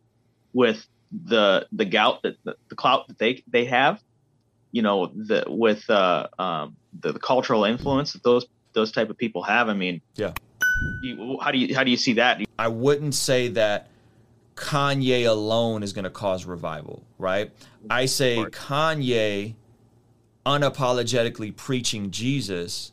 with 0.52 0.84
the 1.12 1.68
the 1.70 1.84
gout 1.84 2.22
that 2.24 2.34
the, 2.42 2.56
the 2.68 2.74
clout 2.74 3.06
that 3.06 3.16
they 3.16 3.44
they 3.46 3.66
have, 3.66 4.00
you 4.72 4.82
know, 4.82 5.06
the 5.06 5.44
with 5.46 5.88
uh, 5.88 6.26
um, 6.36 6.74
the, 6.98 7.12
the 7.12 7.20
cultural 7.20 7.64
influence 7.64 8.14
that 8.14 8.24
those 8.24 8.44
those 8.72 8.90
type 8.90 9.08
of 9.08 9.16
people 9.16 9.44
have. 9.44 9.68
I 9.68 9.74
mean, 9.74 10.00
yeah. 10.16 10.32
You, 11.04 11.38
how 11.40 11.52
do 11.52 11.58
you 11.58 11.76
how 11.76 11.84
do 11.84 11.92
you 11.92 11.96
see 11.96 12.14
that? 12.14 12.42
I 12.58 12.66
wouldn't 12.66 13.14
say 13.14 13.46
that 13.50 13.88
Kanye 14.56 15.26
alone 15.28 15.82
is 15.82 15.92
going 15.92 16.04
to 16.04 16.10
cause 16.10 16.44
revival, 16.44 17.04
right? 17.18 17.50
I 17.90 18.06
say 18.06 18.36
Kanye 18.36 19.54
unapologetically 20.46 21.56
preaching 21.56 22.10
Jesus. 22.10 22.92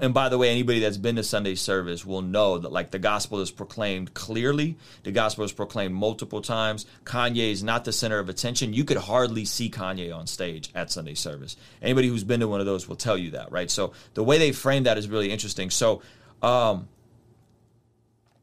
And 0.00 0.14
by 0.14 0.28
the 0.28 0.38
way, 0.38 0.50
anybody 0.50 0.80
that's 0.80 0.96
been 0.96 1.16
to 1.16 1.22
Sunday 1.22 1.54
service 1.54 2.06
will 2.06 2.22
know 2.22 2.58
that 2.58 2.72
like 2.72 2.92
the 2.92 2.98
gospel 2.98 3.40
is 3.40 3.50
proclaimed 3.50 4.14
clearly. 4.14 4.76
The 5.02 5.12
gospel 5.12 5.44
is 5.44 5.52
proclaimed 5.52 5.94
multiple 5.94 6.40
times. 6.40 6.86
Kanye 7.04 7.50
is 7.50 7.62
not 7.62 7.84
the 7.84 7.92
center 7.92 8.18
of 8.18 8.28
attention. 8.28 8.72
You 8.72 8.84
could 8.84 8.96
hardly 8.96 9.44
see 9.44 9.68
Kanye 9.68 10.14
on 10.14 10.26
stage 10.26 10.70
at 10.74 10.90
Sunday 10.90 11.14
service. 11.14 11.56
Anybody 11.82 12.08
who's 12.08 12.24
been 12.24 12.40
to 12.40 12.48
one 12.48 12.60
of 12.60 12.66
those 12.66 12.88
will 12.88 12.96
tell 12.96 13.18
you 13.18 13.32
that, 13.32 13.50
right? 13.50 13.70
So 13.70 13.92
the 14.14 14.24
way 14.24 14.38
they 14.38 14.52
frame 14.52 14.84
that 14.84 14.96
is 14.96 15.08
really 15.08 15.30
interesting. 15.30 15.70
So 15.70 16.00
um, 16.42 16.88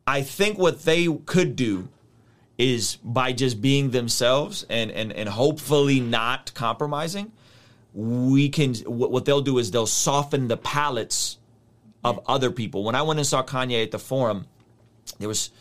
I 0.05 0.21
think 0.21 0.57
what 0.57 0.83
they 0.83 1.07
could 1.25 1.55
do 1.55 1.87
is 2.57 2.97
by 3.03 3.33
just 3.33 3.61
being 3.61 3.91
themselves 3.91 4.65
and 4.69 4.91
and 4.91 5.11
and 5.11 5.29
hopefully 5.29 5.99
not 5.99 6.53
compromising 6.53 7.31
we 7.93 8.49
can 8.49 8.73
what 8.85 9.25
they'll 9.25 9.41
do 9.41 9.57
is 9.57 9.71
they'll 9.71 9.85
soften 9.85 10.47
the 10.47 10.57
palates 10.57 11.37
of 12.03 12.19
other 12.27 12.51
people. 12.51 12.83
When 12.83 12.95
i 12.95 13.01
went 13.01 13.19
and 13.19 13.27
saw 13.27 13.43
kanye 13.43 13.83
at 13.83 13.91
the 13.91 13.99
forum 13.99 14.47
there 15.19 15.27
was 15.27 15.51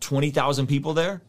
20,000 0.00 0.66
people 0.66 0.94
there 0.94 1.22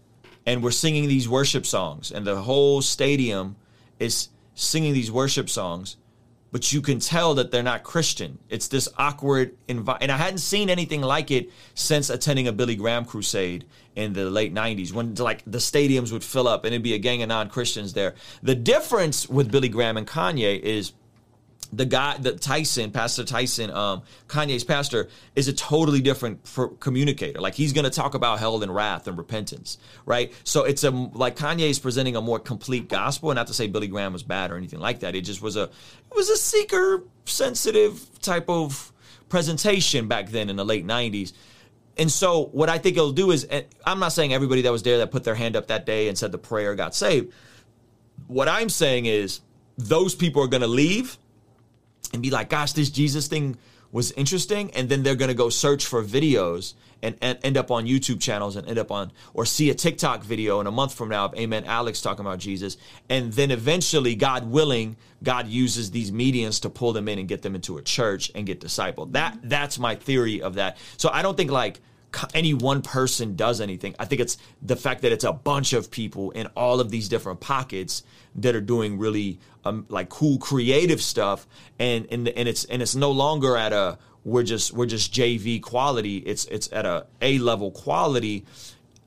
and 0.46 0.62
we're 0.64 0.72
singing 0.72 1.08
these 1.08 1.28
worship 1.28 1.66
songs 1.66 2.12
and 2.12 2.26
the 2.26 2.42
whole 2.42 2.82
stadium 2.82 3.56
is 4.00 4.30
singing 4.54 4.94
these 4.94 5.12
worship 5.12 5.50
songs 5.50 5.98
but 6.52 6.72
you 6.72 6.82
can 6.82 7.00
tell 7.00 7.36
that 7.36 7.52
they're 7.52 7.64
not 7.64 7.84
Christian. 7.84 8.40
It's 8.50 8.68
this 8.68 8.88
awkward 8.98 9.58
environment. 9.68 10.04
And 10.04 10.12
I 10.12 10.18
hadn't 10.18 10.40
seen 10.40 10.70
anything 10.70 11.02
like 11.02 11.32
it 11.32 11.52
since 11.74 12.10
attending 12.10 12.48
a 12.48 12.52
Billy 12.52 12.76
Graham 12.76 13.06
crusade 13.06 13.66
in 13.96 14.14
the 14.14 14.30
late 14.30 14.54
90s 14.54 14.94
when 14.94 15.16
like 15.16 15.44
the 15.46 15.58
stadiums 15.58 16.12
would 16.12 16.24
fill 16.24 16.48
up 16.48 16.66
and 16.66 16.74
it'd 16.74 16.84
be 16.84 16.94
a 16.94 17.00
gang 17.00 17.22
of 17.22 17.30
non-Christians 17.30 17.94
there. 17.94 18.16
The 18.44 18.56
difference 18.56 19.28
with 19.28 19.52
Billy 19.52 19.70
Graham 19.70 19.98
and 19.98 20.08
Kanye 20.08 20.60
is 20.60 20.94
the 21.72 21.86
guy 21.86 22.18
the 22.18 22.34
Tyson, 22.34 22.92
Pastor 22.92 23.24
Tyson, 23.24 23.72
um, 23.72 24.04
Kanye's 24.28 24.64
pastor, 24.64 25.10
is 25.36 25.48
a 25.48 25.54
totally 25.54 26.02
different 26.02 26.48
communicator. 26.80 27.40
Like 27.40 27.56
he's 27.56 27.74
going 27.74 27.86
to 27.86 27.90
talk 27.90 28.14
about 28.14 28.40
hell 28.40 28.62
and 28.62 28.74
wrath 28.74 29.08
and 29.08 29.18
repentance, 29.18 29.78
right? 30.06 30.34
So 30.44 30.64
it's 30.64 30.84
a 30.84 30.92
like 30.92 31.36
Kanye 31.36 31.70
is 31.70 31.80
presenting 31.80 32.16
a 32.16 32.22
more 32.22 32.40
complete 32.40 32.88
gospel. 32.88 33.32
And 33.32 33.38
not 33.38 33.48
to 33.48 33.54
say 33.54 33.68
Billy 33.68 33.88
Graham 33.88 34.14
was 34.14 34.24
bad 34.24 34.52
or 34.52 34.58
anything 34.58 34.80
like 34.80 35.00
that. 35.02 35.16
It 35.16 35.22
just 35.22 35.42
was 35.42 35.56
a 35.56 35.64
it 35.64 36.16
was 36.16 36.30
a 36.30 36.38
seeker 36.38 37.04
sensitive 37.26 38.08
type 38.22 38.50
of 38.50 38.92
presentation 39.30 40.08
back 40.08 40.30
then 40.30 40.50
in 40.50 40.56
the 40.56 40.66
late 40.66 40.86
'90s. 40.86 41.34
And 41.98 42.12
so 42.12 42.48
what 42.48 42.70
I 42.70 42.78
think 42.78 42.98
it'll 42.98 43.14
do 43.14 43.32
is, 43.32 43.48
I'm 43.86 44.00
not 44.00 44.10
saying 44.10 44.34
everybody 44.34 44.62
that 44.64 44.72
was 44.72 44.84
there 44.84 44.98
that 44.98 45.12
put 45.12 45.24
their 45.24 45.36
hand 45.36 45.56
up 45.56 45.68
that 45.68 45.86
day 45.86 46.10
and 46.10 46.18
said 46.18 46.32
the 46.32 46.38
prayer 46.38 46.76
got 46.76 46.94
saved. 46.94 47.32
What 48.28 48.50
I'm 48.50 48.68
saying 48.68 49.06
is 49.06 49.40
those 49.78 50.14
people 50.14 50.44
are 50.44 50.48
going 50.48 50.62
to 50.62 50.68
leave 50.68 51.18
and 52.14 52.22
be 52.22 52.30
like, 52.30 52.50
gosh, 52.50 52.74
this 52.74 52.90
Jesus 52.90 53.28
thing 53.28 53.58
was 53.92 54.12
interesting. 54.12 54.72
And 54.72 54.90
then 54.90 55.04
they're 55.04 55.16
going 55.16 55.30
to 55.30 55.36
go 55.36 55.50
search 55.50 55.86
for 55.86 56.04
videos 56.04 56.74
and, 57.02 57.16
and, 57.22 57.38
end 57.44 57.56
up 57.56 57.72
on 57.72 57.86
YouTube 57.86 58.20
channels 58.20 58.56
and 58.56 58.68
end 58.68 58.80
up 58.80 58.92
on, 58.92 59.12
or 59.34 59.46
see 59.46 59.70
a 59.70 59.74
TikTok 59.74 60.24
video 60.24 60.60
in 60.60 60.68
a 60.68 60.72
month 60.72 60.94
from 60.94 61.10
now 61.10 61.26
of 61.26 61.36
Amen 61.36 61.64
Alex 61.66 62.02
talking 62.02 62.26
about 62.26 62.40
Jesus. 62.40 62.78
And 63.10 63.32
then 63.32 63.52
eventually, 63.52 64.16
God 64.16 64.50
willing, 64.50 64.98
God 65.24 65.48
uses 65.48 65.92
these 65.92 66.12
medians 66.12 66.62
to 66.62 66.70
pull 66.70 66.94
them 66.94 67.08
in 67.08 67.20
and 67.20 67.28
get 67.28 67.42
them 67.42 67.56
into 67.56 67.78
a 67.78 67.82
church 67.82 68.32
and 68.34 68.46
get 68.46 68.60
discipled. 68.60 69.14
That 69.14 69.38
That's 69.44 69.78
my 69.78 69.96
theory 69.96 70.42
of 70.42 70.56
that. 70.56 70.78
So 70.98 71.10
I 71.12 71.22
don't 71.22 71.38
think 71.38 71.52
like, 71.52 71.80
any 72.34 72.54
one 72.54 72.82
person 72.82 73.36
does 73.36 73.62
anything. 73.62 73.96
I 74.00 74.06
think 74.06 74.22
it's 74.22 74.38
the 74.62 74.76
fact 74.76 75.02
that 75.02 75.12
it's 75.12 75.24
a 75.24 75.34
bunch 75.34 75.74
of 75.74 75.92
people 75.92 76.32
in 76.32 76.48
all 76.56 76.80
of 76.80 76.92
these 76.92 77.10
different 77.10 77.40
pockets 77.40 78.04
that 78.36 78.56
are 78.56 78.62
doing 78.62 78.98
really 78.98 79.40
um, 79.64 79.86
like 79.90 80.10
cool 80.10 80.38
creative 80.38 81.02
stuff 81.02 81.48
and 81.80 82.08
and 82.12 82.28
and 82.30 82.48
it's 82.48 82.66
and 82.66 82.82
it's 82.82 82.96
no 82.96 83.12
longer 83.12 83.58
at 83.58 83.74
a 83.74 83.98
we're 84.24 84.44
just 84.44 84.74
we're 84.74 84.86
just 84.86 85.14
JV 85.14 85.62
quality 85.62 86.18
it's 86.18 86.46
it's 86.46 86.72
at 86.72 86.86
a 86.86 87.08
A 87.22 87.40
level 87.40 87.72
quality 87.72 88.46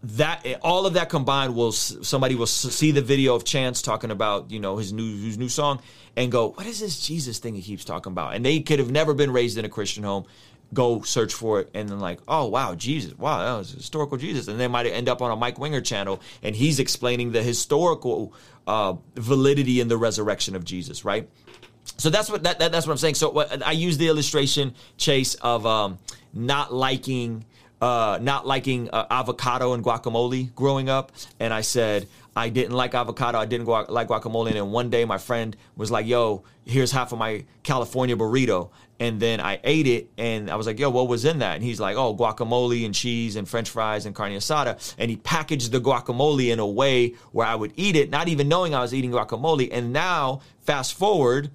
that 0.02 0.46
all 0.62 0.86
of 0.86 0.94
that 0.94 1.08
combined 1.08 1.54
will 1.54 1.72
somebody 1.72 2.34
will 2.34 2.46
see 2.46 2.92
the 2.92 3.02
video 3.02 3.34
of 3.34 3.44
Chance 3.44 3.82
talking 3.82 4.10
about 4.10 4.50
you 4.50 4.60
know 4.60 4.76
his 4.76 4.92
new 4.92 5.20
his 5.20 5.36
new 5.38 5.48
song 5.48 5.80
and 6.16 6.30
go 6.30 6.50
what 6.50 6.66
is 6.66 6.80
this 6.80 7.06
Jesus 7.06 7.38
thing 7.38 7.54
he 7.54 7.62
keeps 7.62 7.84
talking 7.84 8.12
about 8.12 8.34
and 8.34 8.44
they 8.44 8.60
could 8.60 8.78
have 8.78 8.90
never 8.90 9.12
been 9.14 9.32
raised 9.32 9.58
in 9.58 9.64
a 9.64 9.68
Christian 9.68 10.04
home 10.04 10.24
go 10.74 11.00
search 11.02 11.32
for 11.32 11.60
it 11.60 11.70
and 11.72 11.88
then 11.88 11.98
like 11.98 12.18
oh 12.28 12.46
wow 12.46 12.74
jesus 12.74 13.16
wow 13.16 13.38
that 13.38 13.58
was 13.58 13.70
historical 13.70 14.18
jesus. 14.18 14.48
And 14.48 14.60
they 14.60 14.68
might 14.68 14.86
end 14.86 15.08
up 15.08 15.22
on 15.22 15.30
a 15.30 15.36
mike 15.36 15.58
winger 15.58 15.80
channel 15.80 16.20
and 16.42 16.54
he's 16.54 16.78
explaining 16.78 17.32
the 17.32 17.42
historical 17.42 18.34
uh, 18.66 18.94
validity 19.14 19.80
in 19.80 19.88
the 19.88 19.96
resurrection 19.96 20.54
of 20.54 20.64
jesus 20.64 21.04
right? 21.04 21.28
So 21.96 22.10
that's 22.10 22.30
what 22.30 22.42
that, 22.42 22.58
that 22.58 22.70
that's 22.70 22.86
what 22.86 22.92
i'm 22.92 22.98
saying. 22.98 23.14
So 23.14 23.30
what, 23.30 23.66
i 23.66 23.72
use 23.72 23.96
the 23.96 24.08
illustration 24.08 24.74
chase 24.98 25.34
of 25.36 25.64
um, 25.64 25.98
not 26.34 26.72
liking 26.72 27.44
uh, 27.80 28.18
not 28.20 28.46
liking 28.46 28.90
uh, 28.90 29.06
avocado 29.10 29.72
and 29.72 29.84
guacamole 29.84 30.54
growing 30.54 30.88
up. 30.90 31.12
And 31.40 31.54
i 31.54 31.62
said 31.62 32.08
I 32.38 32.48
didn't 32.48 32.72
like 32.72 32.94
avocado. 32.94 33.38
I 33.38 33.46
didn't 33.46 33.66
like 33.66 34.08
guacamole. 34.08 34.46
And 34.48 34.56
then 34.56 34.70
one 34.70 34.90
day 34.90 35.04
my 35.04 35.18
friend 35.18 35.56
was 35.76 35.90
like, 35.90 36.06
yo, 36.06 36.44
here's 36.64 36.92
half 36.92 37.12
of 37.12 37.18
my 37.18 37.44
California 37.62 38.16
burrito. 38.16 38.70
And 39.00 39.20
then 39.20 39.40
I 39.40 39.60
ate 39.62 39.86
it 39.86 40.10
and 40.18 40.50
I 40.50 40.56
was 40.56 40.66
like, 40.66 40.78
yo, 40.78 40.90
what 40.90 41.08
was 41.08 41.24
in 41.24 41.38
that? 41.40 41.56
And 41.56 41.64
he's 41.64 41.78
like, 41.78 41.96
oh, 41.96 42.16
guacamole 42.16 42.84
and 42.84 42.94
cheese 42.94 43.36
and 43.36 43.48
french 43.48 43.70
fries 43.70 44.06
and 44.06 44.14
carne 44.14 44.32
asada. 44.32 44.94
And 44.98 45.10
he 45.10 45.16
packaged 45.16 45.72
the 45.72 45.80
guacamole 45.80 46.52
in 46.52 46.58
a 46.58 46.66
way 46.66 47.14
where 47.32 47.46
I 47.46 47.54
would 47.54 47.72
eat 47.76 47.96
it, 47.96 48.10
not 48.10 48.28
even 48.28 48.48
knowing 48.48 48.74
I 48.74 48.80
was 48.80 48.94
eating 48.94 49.10
guacamole. 49.10 49.68
And 49.70 49.92
now, 49.92 50.40
fast 50.60 50.94
forward, 50.94 51.50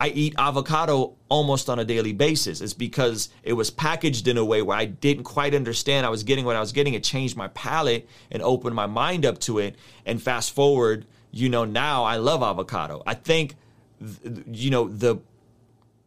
I 0.00 0.08
eat 0.08 0.34
avocado 0.38 1.16
almost 1.28 1.68
on 1.68 1.78
a 1.78 1.84
daily 1.84 2.12
basis. 2.12 2.60
It's 2.60 2.72
because 2.72 3.30
it 3.42 3.54
was 3.54 3.70
packaged 3.70 4.28
in 4.28 4.36
a 4.38 4.44
way 4.44 4.62
where 4.62 4.76
I 4.76 4.84
didn't 4.84 5.24
quite 5.24 5.54
understand 5.54 6.06
I 6.06 6.08
was 6.08 6.22
getting 6.22 6.44
what 6.44 6.56
I 6.56 6.60
was 6.60 6.72
getting. 6.72 6.94
It 6.94 7.02
changed 7.02 7.36
my 7.36 7.48
palate 7.48 8.08
and 8.30 8.42
opened 8.42 8.76
my 8.76 8.86
mind 8.86 9.26
up 9.26 9.40
to 9.40 9.58
it. 9.58 9.74
And 10.06 10.22
fast 10.22 10.54
forward, 10.54 11.06
you 11.32 11.48
know, 11.48 11.64
now 11.64 12.04
I 12.04 12.16
love 12.16 12.42
avocado. 12.42 13.02
I 13.06 13.14
think, 13.14 13.56
you 14.46 14.70
know, 14.70 14.88
the 14.88 15.18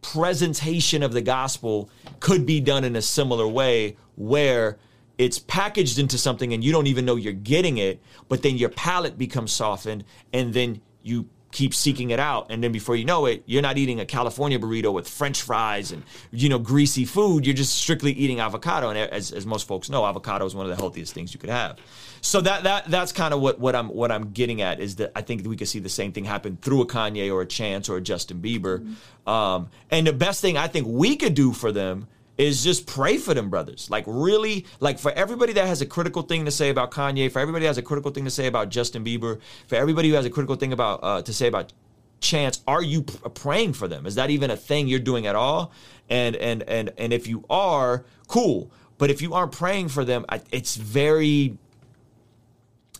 presentation 0.01 1.03
of 1.03 1.11
the 1.11 1.21
gospel 1.21 1.89
could 2.21 2.45
be 2.45 2.59
done 2.59 2.83
in 2.85 2.95
a 2.95 3.01
similar 3.01 3.47
way 3.47 3.97
where 4.15 4.77
it's 5.17 5.37
packaged 5.37 5.99
into 5.99 6.17
something 6.17 6.53
and 6.53 6.63
you 6.63 6.71
don't 6.71 6.87
even 6.87 7.05
know 7.05 7.17
you're 7.17 7.33
getting 7.33 7.77
it, 7.77 8.01
but 8.29 8.41
then 8.41 8.57
your 8.57 8.69
palate 8.69 9.17
becomes 9.17 9.51
softened 9.51 10.03
and 10.31 10.53
then 10.53 10.81
you 11.03 11.27
keep 11.51 11.73
seeking 11.73 12.11
it 12.11 12.19
out 12.19 12.47
and 12.49 12.63
then 12.63 12.71
before 12.71 12.95
you 12.95 13.05
know 13.05 13.25
it 13.25 13.43
you're 13.45 13.61
not 13.61 13.77
eating 13.77 13.99
a 13.99 14.05
california 14.05 14.57
burrito 14.57 14.93
with 14.93 15.07
french 15.07 15.41
fries 15.41 15.91
and 15.91 16.03
you 16.31 16.49
know 16.49 16.59
greasy 16.59 17.05
food. 17.05 17.45
You're 17.45 17.55
just 17.55 17.75
strictly 17.75 18.11
eating 18.13 18.39
avocado. 18.39 18.89
And 18.89 18.97
as, 18.97 19.31
as 19.31 19.45
most 19.45 19.67
folks 19.67 19.89
know 19.89 20.05
avocado 20.05 20.45
is 20.45 20.55
one 20.55 20.65
of 20.65 20.69
the 20.69 20.75
healthiest 20.75 21.13
things 21.13 21.33
you 21.33 21.39
could 21.39 21.49
have. 21.49 21.77
So 22.21 22.41
that 22.41 22.63
that 22.63 22.89
that's 22.89 23.11
kind 23.11 23.33
of 23.33 23.41
what, 23.41 23.59
what 23.59 23.75
i'm 23.75 23.87
what 23.89 24.11
i'm 24.11 24.31
getting 24.31 24.61
at 24.61 24.79
is 24.79 24.97
that 24.97 25.11
i 25.15 25.21
think 25.21 25.45
we 25.45 25.55
could 25.55 25.67
see 25.67 25.79
the 25.79 25.89
same 25.89 26.11
thing 26.11 26.23
happen 26.23 26.57
through 26.61 26.81
a 26.81 26.87
kanye 26.87 27.33
or 27.33 27.41
a 27.41 27.47
chance 27.47 27.89
or 27.89 27.97
a 27.97 28.01
justin 28.01 28.41
bieber. 28.41 28.79
Mm-hmm. 28.79 29.29
um, 29.29 29.69
and 29.89 30.05
the 30.05 30.13
best 30.13 30.39
thing 30.39 30.55
i 30.55 30.67
think 30.67 30.85
we 30.87 31.15
could 31.15 31.33
do 31.33 31.51
for 31.51 31.71
them 31.71 32.07
is 32.41 32.63
just 32.63 32.87
pray 32.87 33.17
for 33.17 33.33
them 33.33 33.49
brothers. 33.49 33.89
Like 33.89 34.03
really, 34.07 34.65
like 34.79 34.97
for 34.97 35.11
everybody 35.11 35.53
that 35.53 35.67
has 35.67 35.81
a 35.81 35.85
critical 35.85 36.23
thing 36.23 36.45
to 36.45 36.51
say 36.51 36.69
about 36.69 36.91
Kanye, 36.91 37.31
for 37.31 37.39
everybody 37.39 37.63
that 37.63 37.69
has 37.69 37.77
a 37.77 37.83
critical 37.83 38.11
thing 38.11 38.25
to 38.25 38.31
say 38.31 38.47
about 38.47 38.69
Justin 38.69 39.03
Bieber, 39.03 39.39
for 39.67 39.75
everybody 39.75 40.09
who 40.09 40.15
has 40.15 40.25
a 40.25 40.29
critical 40.29 40.55
thing 40.55 40.73
about 40.73 40.99
uh, 41.03 41.21
to 41.21 41.33
say 41.33 41.47
about 41.47 41.71
Chance, 42.19 42.61
are 42.67 42.83
you 42.83 43.01
praying 43.01 43.73
for 43.73 43.87
them? 43.87 44.05
Is 44.05 44.15
that 44.15 44.29
even 44.29 44.51
a 44.51 44.55
thing 44.55 44.87
you're 44.87 44.99
doing 44.99 45.25
at 45.25 45.35
all? 45.35 45.71
And 46.09 46.35
and 46.35 46.63
and 46.63 46.91
and 46.97 47.13
if 47.13 47.27
you 47.27 47.45
are, 47.49 48.05
cool. 48.27 48.71
But 48.97 49.09
if 49.09 49.21
you 49.21 49.33
aren't 49.33 49.51
praying 49.51 49.89
for 49.89 50.05
them, 50.05 50.25
it's 50.51 50.75
very 50.75 51.57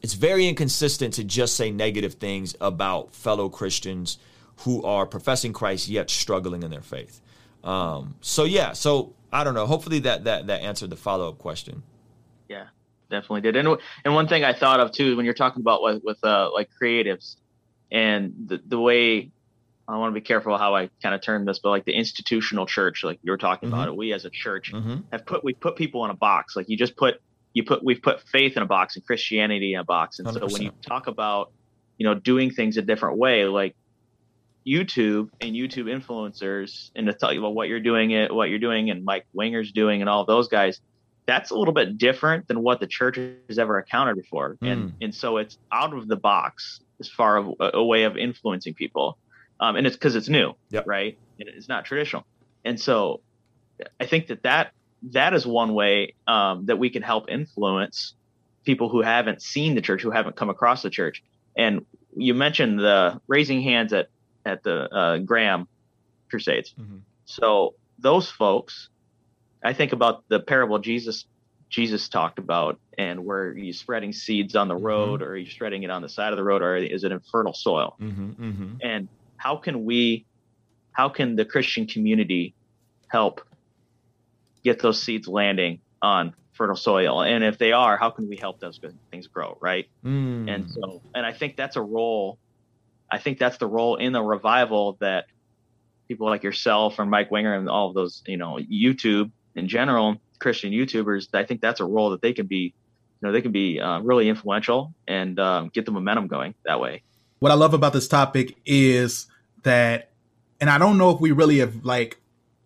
it's 0.01 0.13
very 0.13 0.48
inconsistent 0.48 1.13
to 1.15 1.24
just 1.24 1.55
say 1.55 1.71
negative 1.71 2.15
things 2.15 2.55
about 2.60 3.13
fellow 3.13 3.50
Christians 3.50 4.17
who 4.57 4.83
are 4.83 5.05
professing 5.05 5.53
Christ 5.53 5.88
yet 5.88 6.10
struggling 6.10 6.63
in 6.63 6.71
their 6.71 6.81
faith. 6.81 7.21
Um, 7.63 8.15
so 8.21 8.43
yeah, 8.43 8.74
so 8.74 9.13
I 9.31 9.43
don't 9.43 9.53
know. 9.53 9.65
Hopefully 9.65 10.00
that 10.00 10.25
that 10.25 10.47
that 10.47 10.61
answered 10.61 10.89
the 10.89 10.95
follow 10.95 11.29
up 11.29 11.38
question. 11.38 11.83
Yeah, 12.50 12.67
definitely 13.09 13.41
did. 13.41 13.55
And 13.55 13.77
and 14.03 14.13
one 14.13 14.27
thing 14.27 14.43
I 14.43 14.53
thought 14.53 14.79
of 14.79 14.91
too 14.91 15.15
when 15.15 15.25
you're 15.25 15.33
talking 15.33 15.61
about 15.61 15.81
with 15.81 16.03
with 16.03 16.23
uh, 16.23 16.51
like 16.53 16.69
creatives 16.81 17.38
and 17.91 18.33
the 18.47 18.61
the 18.65 18.79
way 18.79 19.31
I 19.88 19.97
want 19.97 20.13
to 20.13 20.19
be 20.19 20.25
careful 20.25 20.57
how 20.57 20.75
I 20.75 20.89
kind 21.01 21.13
of 21.13 21.21
turn 21.21 21.45
this, 21.45 21.59
but 21.59 21.69
like 21.69 21.85
the 21.85 21.93
institutional 21.93 22.65
church, 22.65 23.03
like 23.03 23.19
you 23.23 23.31
were 23.31 23.38
talking 23.38 23.69
mm-hmm. 23.69 23.77
about 23.77 23.88
it, 23.89 23.95
we 23.95 24.13
as 24.13 24.25
a 24.25 24.29
church 24.29 24.71
mm-hmm. 24.71 24.97
have 25.11 25.25
put 25.25 25.43
we 25.43 25.53
put 25.53 25.75
people 25.75 26.05
in 26.05 26.11
a 26.11 26.15
box. 26.15 26.55
Like 26.55 26.69
you 26.69 26.77
just 26.77 26.95
put 26.95 27.21
you 27.53 27.63
put 27.63 27.83
we've 27.83 28.01
put 28.01 28.21
faith 28.21 28.55
in 28.55 28.63
a 28.63 28.65
box 28.65 28.95
and 28.95 29.05
Christianity 29.05 29.73
in 29.73 29.79
a 29.79 29.83
box. 29.83 30.19
And 30.19 30.27
100%. 30.27 30.33
so 30.33 30.47
when 30.47 30.61
you 30.61 30.71
talk 30.81 31.07
about 31.07 31.51
you 31.97 32.05
know 32.05 32.13
doing 32.13 32.51
things 32.51 32.77
a 32.77 32.81
different 32.81 33.17
way, 33.17 33.45
like 33.45 33.75
YouTube 34.65 35.30
and 35.39 35.56
YouTube 35.56 35.86
influencers 35.86 36.91
and 36.96 37.08
to 37.08 37.13
tell 37.13 37.34
you 37.34 37.39
about 37.39 37.56
what 37.56 37.68
you're 37.68 37.80
doing 37.80 38.12
it, 38.12 38.34
what 38.34 38.50
you're 38.50 38.60
doing 38.60 38.89
and 38.89 39.03
Mike 39.03 39.25
Winger's 39.34 39.72
doing 39.72 40.01
and 40.01 40.10
all 40.10 40.25
those 40.25 40.48
guys, 40.48 40.80
that's 41.25 41.51
a 41.51 41.56
little 41.56 41.74
bit 41.74 41.98
different 41.98 42.48
than 42.48 42.62
what 42.62 42.80
the 42.80 42.88
church 42.88 43.18
has 43.48 43.58
ever 43.58 43.80
encountered 43.80 44.18
before. 44.18 44.58
Mm. 44.62 44.72
And 44.72 44.94
and 45.01 45.15
so 45.15 45.38
it's 45.38 45.58
out 45.72 45.94
of 45.94 46.08
the 46.08 46.15
box 46.15 46.82
as 47.00 47.10
far 47.10 47.39
as 47.39 47.56
a, 47.60 47.77
a 47.77 47.84
way 47.84 48.03
of 48.03 48.18
influencing 48.18 48.74
people. 48.74 49.18
Um, 49.60 49.75
and 49.75 49.86
it's 49.86 49.96
because 49.96 50.15
it's 50.15 50.30
new, 50.30 50.53
yep. 50.70 50.88
right? 50.88 51.18
It's 51.38 51.70
not 51.70 51.86
traditional. 51.86 52.25
And 52.65 52.80
so 52.80 53.22
I 54.00 54.06
think 54.06 54.27
that 54.27 54.44
that, 54.44 54.72
that 55.12 55.34
is 55.34 55.46
one 55.46 55.74
way 55.74 56.15
um, 56.27 56.65
that 56.65 56.77
we 56.77 56.89
can 56.89 57.03
help 57.03 57.30
influence 57.30 58.15
people 58.63 58.89
who 58.89 59.01
haven't 59.01 59.41
seen 59.41 59.75
the 59.75 59.82
church, 59.82 60.01
who 60.01 60.12
haven't 60.12 60.36
come 60.36 60.50
across 60.50 60.82
the 60.82 60.89
church. 60.89 61.24
And 61.56 61.86
you 62.15 62.34
mentioned 62.34 62.80
the 62.80 63.22
raising 63.27 63.62
hands 63.62 63.94
at 63.94 64.10
at 64.45 64.63
the 64.63 64.93
uh, 64.93 65.17
Graham 65.19 65.67
Crusades. 66.29 66.74
Mm-hmm. 66.79 66.98
So 67.25 67.75
those 68.00 68.29
folks, 68.29 68.89
I 69.63 69.74
think 69.74 69.93
about 69.93 70.24
the 70.27 70.39
parable 70.39 70.79
Jesus 70.79 71.25
Jesus 71.71 72.10
talked 72.10 72.38
about, 72.38 72.79
and 72.98 73.25
where 73.25 73.53
he's 73.53 73.79
spreading 73.79 74.12
seeds 74.12 74.55
on 74.57 74.67
the 74.67 74.75
mm-hmm. 74.75 74.86
road, 74.86 75.21
or 75.21 75.36
he's 75.36 75.51
spreading 75.51 75.83
it 75.83 75.89
on 75.89 76.01
the 76.01 76.10
side 76.10 76.33
of 76.33 76.38
the 76.38 76.43
road, 76.43 76.62
or 76.62 76.75
is 76.75 77.05
it 77.05 77.13
in 77.13 77.21
fertile 77.31 77.53
soil? 77.53 77.95
Mm-hmm, 78.00 78.29
mm-hmm. 78.31 78.74
And 78.81 79.07
how 79.38 79.55
can 79.55 79.86
we, 79.86 80.25
how 80.91 81.07
can 81.07 81.38
the 81.38 81.45
Christian 81.45 81.88
community 81.88 82.53
help 83.07 83.39
get 84.65 84.81
those 84.81 85.01
seeds 85.01 85.29
landing 85.29 85.79
on 86.01 86.33
fertile 86.51 86.75
soil? 86.75 87.24
And 87.24 87.41
if 87.41 87.57
they 87.57 87.71
are, 87.71 87.95
how 87.95 88.10
can 88.10 88.27
we 88.27 88.36
help 88.36 88.60
those 88.60 88.77
good 88.77 88.98
things 89.10 89.27
grow? 89.27 89.57
Right. 89.62 89.88
Mm. 90.03 90.53
And 90.53 90.69
so, 90.69 91.01
and 91.15 91.25
I 91.25 91.31
think 91.31 91.55
that's 91.55 91.77
a 91.77 91.81
role 91.81 92.38
I 93.12 93.18
think 93.18 93.39
that's 93.39 93.58
the 93.58 93.68
role 93.68 93.98
in 93.98 94.13
the 94.13 94.24
revival 94.24 94.98
that 95.01 95.25
people 96.08 96.27
like 96.27 96.44
yourself 96.44 96.98
or 96.98 97.06
Mike 97.06 97.32
Winger 97.32 97.53
and 97.53 97.70
all 97.70 97.89
of 97.89 97.96
those, 97.96 98.24
you 98.25 98.38
know, 98.38 98.58
YouTube 98.58 99.32
in 99.56 99.68
general, 99.68 100.18
Christian 100.39 100.72
YouTubers, 100.72 101.27
I 101.34 101.44
think 101.44 101.62
that's 101.62 101.80
a 101.80 101.86
role 101.86 102.12
that 102.12 102.22
they 102.22 102.34
can 102.34 102.48
be, 102.48 102.74
you 103.22 103.27
know, 103.27 103.32
they 103.32 103.41
can 103.41 103.51
be 103.51 103.80
uh, 103.80 104.00
really 104.00 104.30
influential 104.30 104.94
and 105.08 105.39
um, 105.39 105.70
get 105.74 105.86
the 105.86 105.91
momentum 105.91 106.27
going 106.27 106.56
that 106.65 106.80
way. 106.80 107.03
What 107.39 107.51
I 107.51 107.56
love 107.56 107.74
about 107.74 107.94
this 107.94 108.08
topic 108.08 108.58
is 108.65 109.27
that, 109.63 110.10
and 110.60 110.70
I 110.70 110.77
don't 110.77 110.98
know 110.98 111.12
if 111.12 111.20
we 111.20 111.32
really 111.32 111.60
have 111.60 111.84
like 111.84 112.20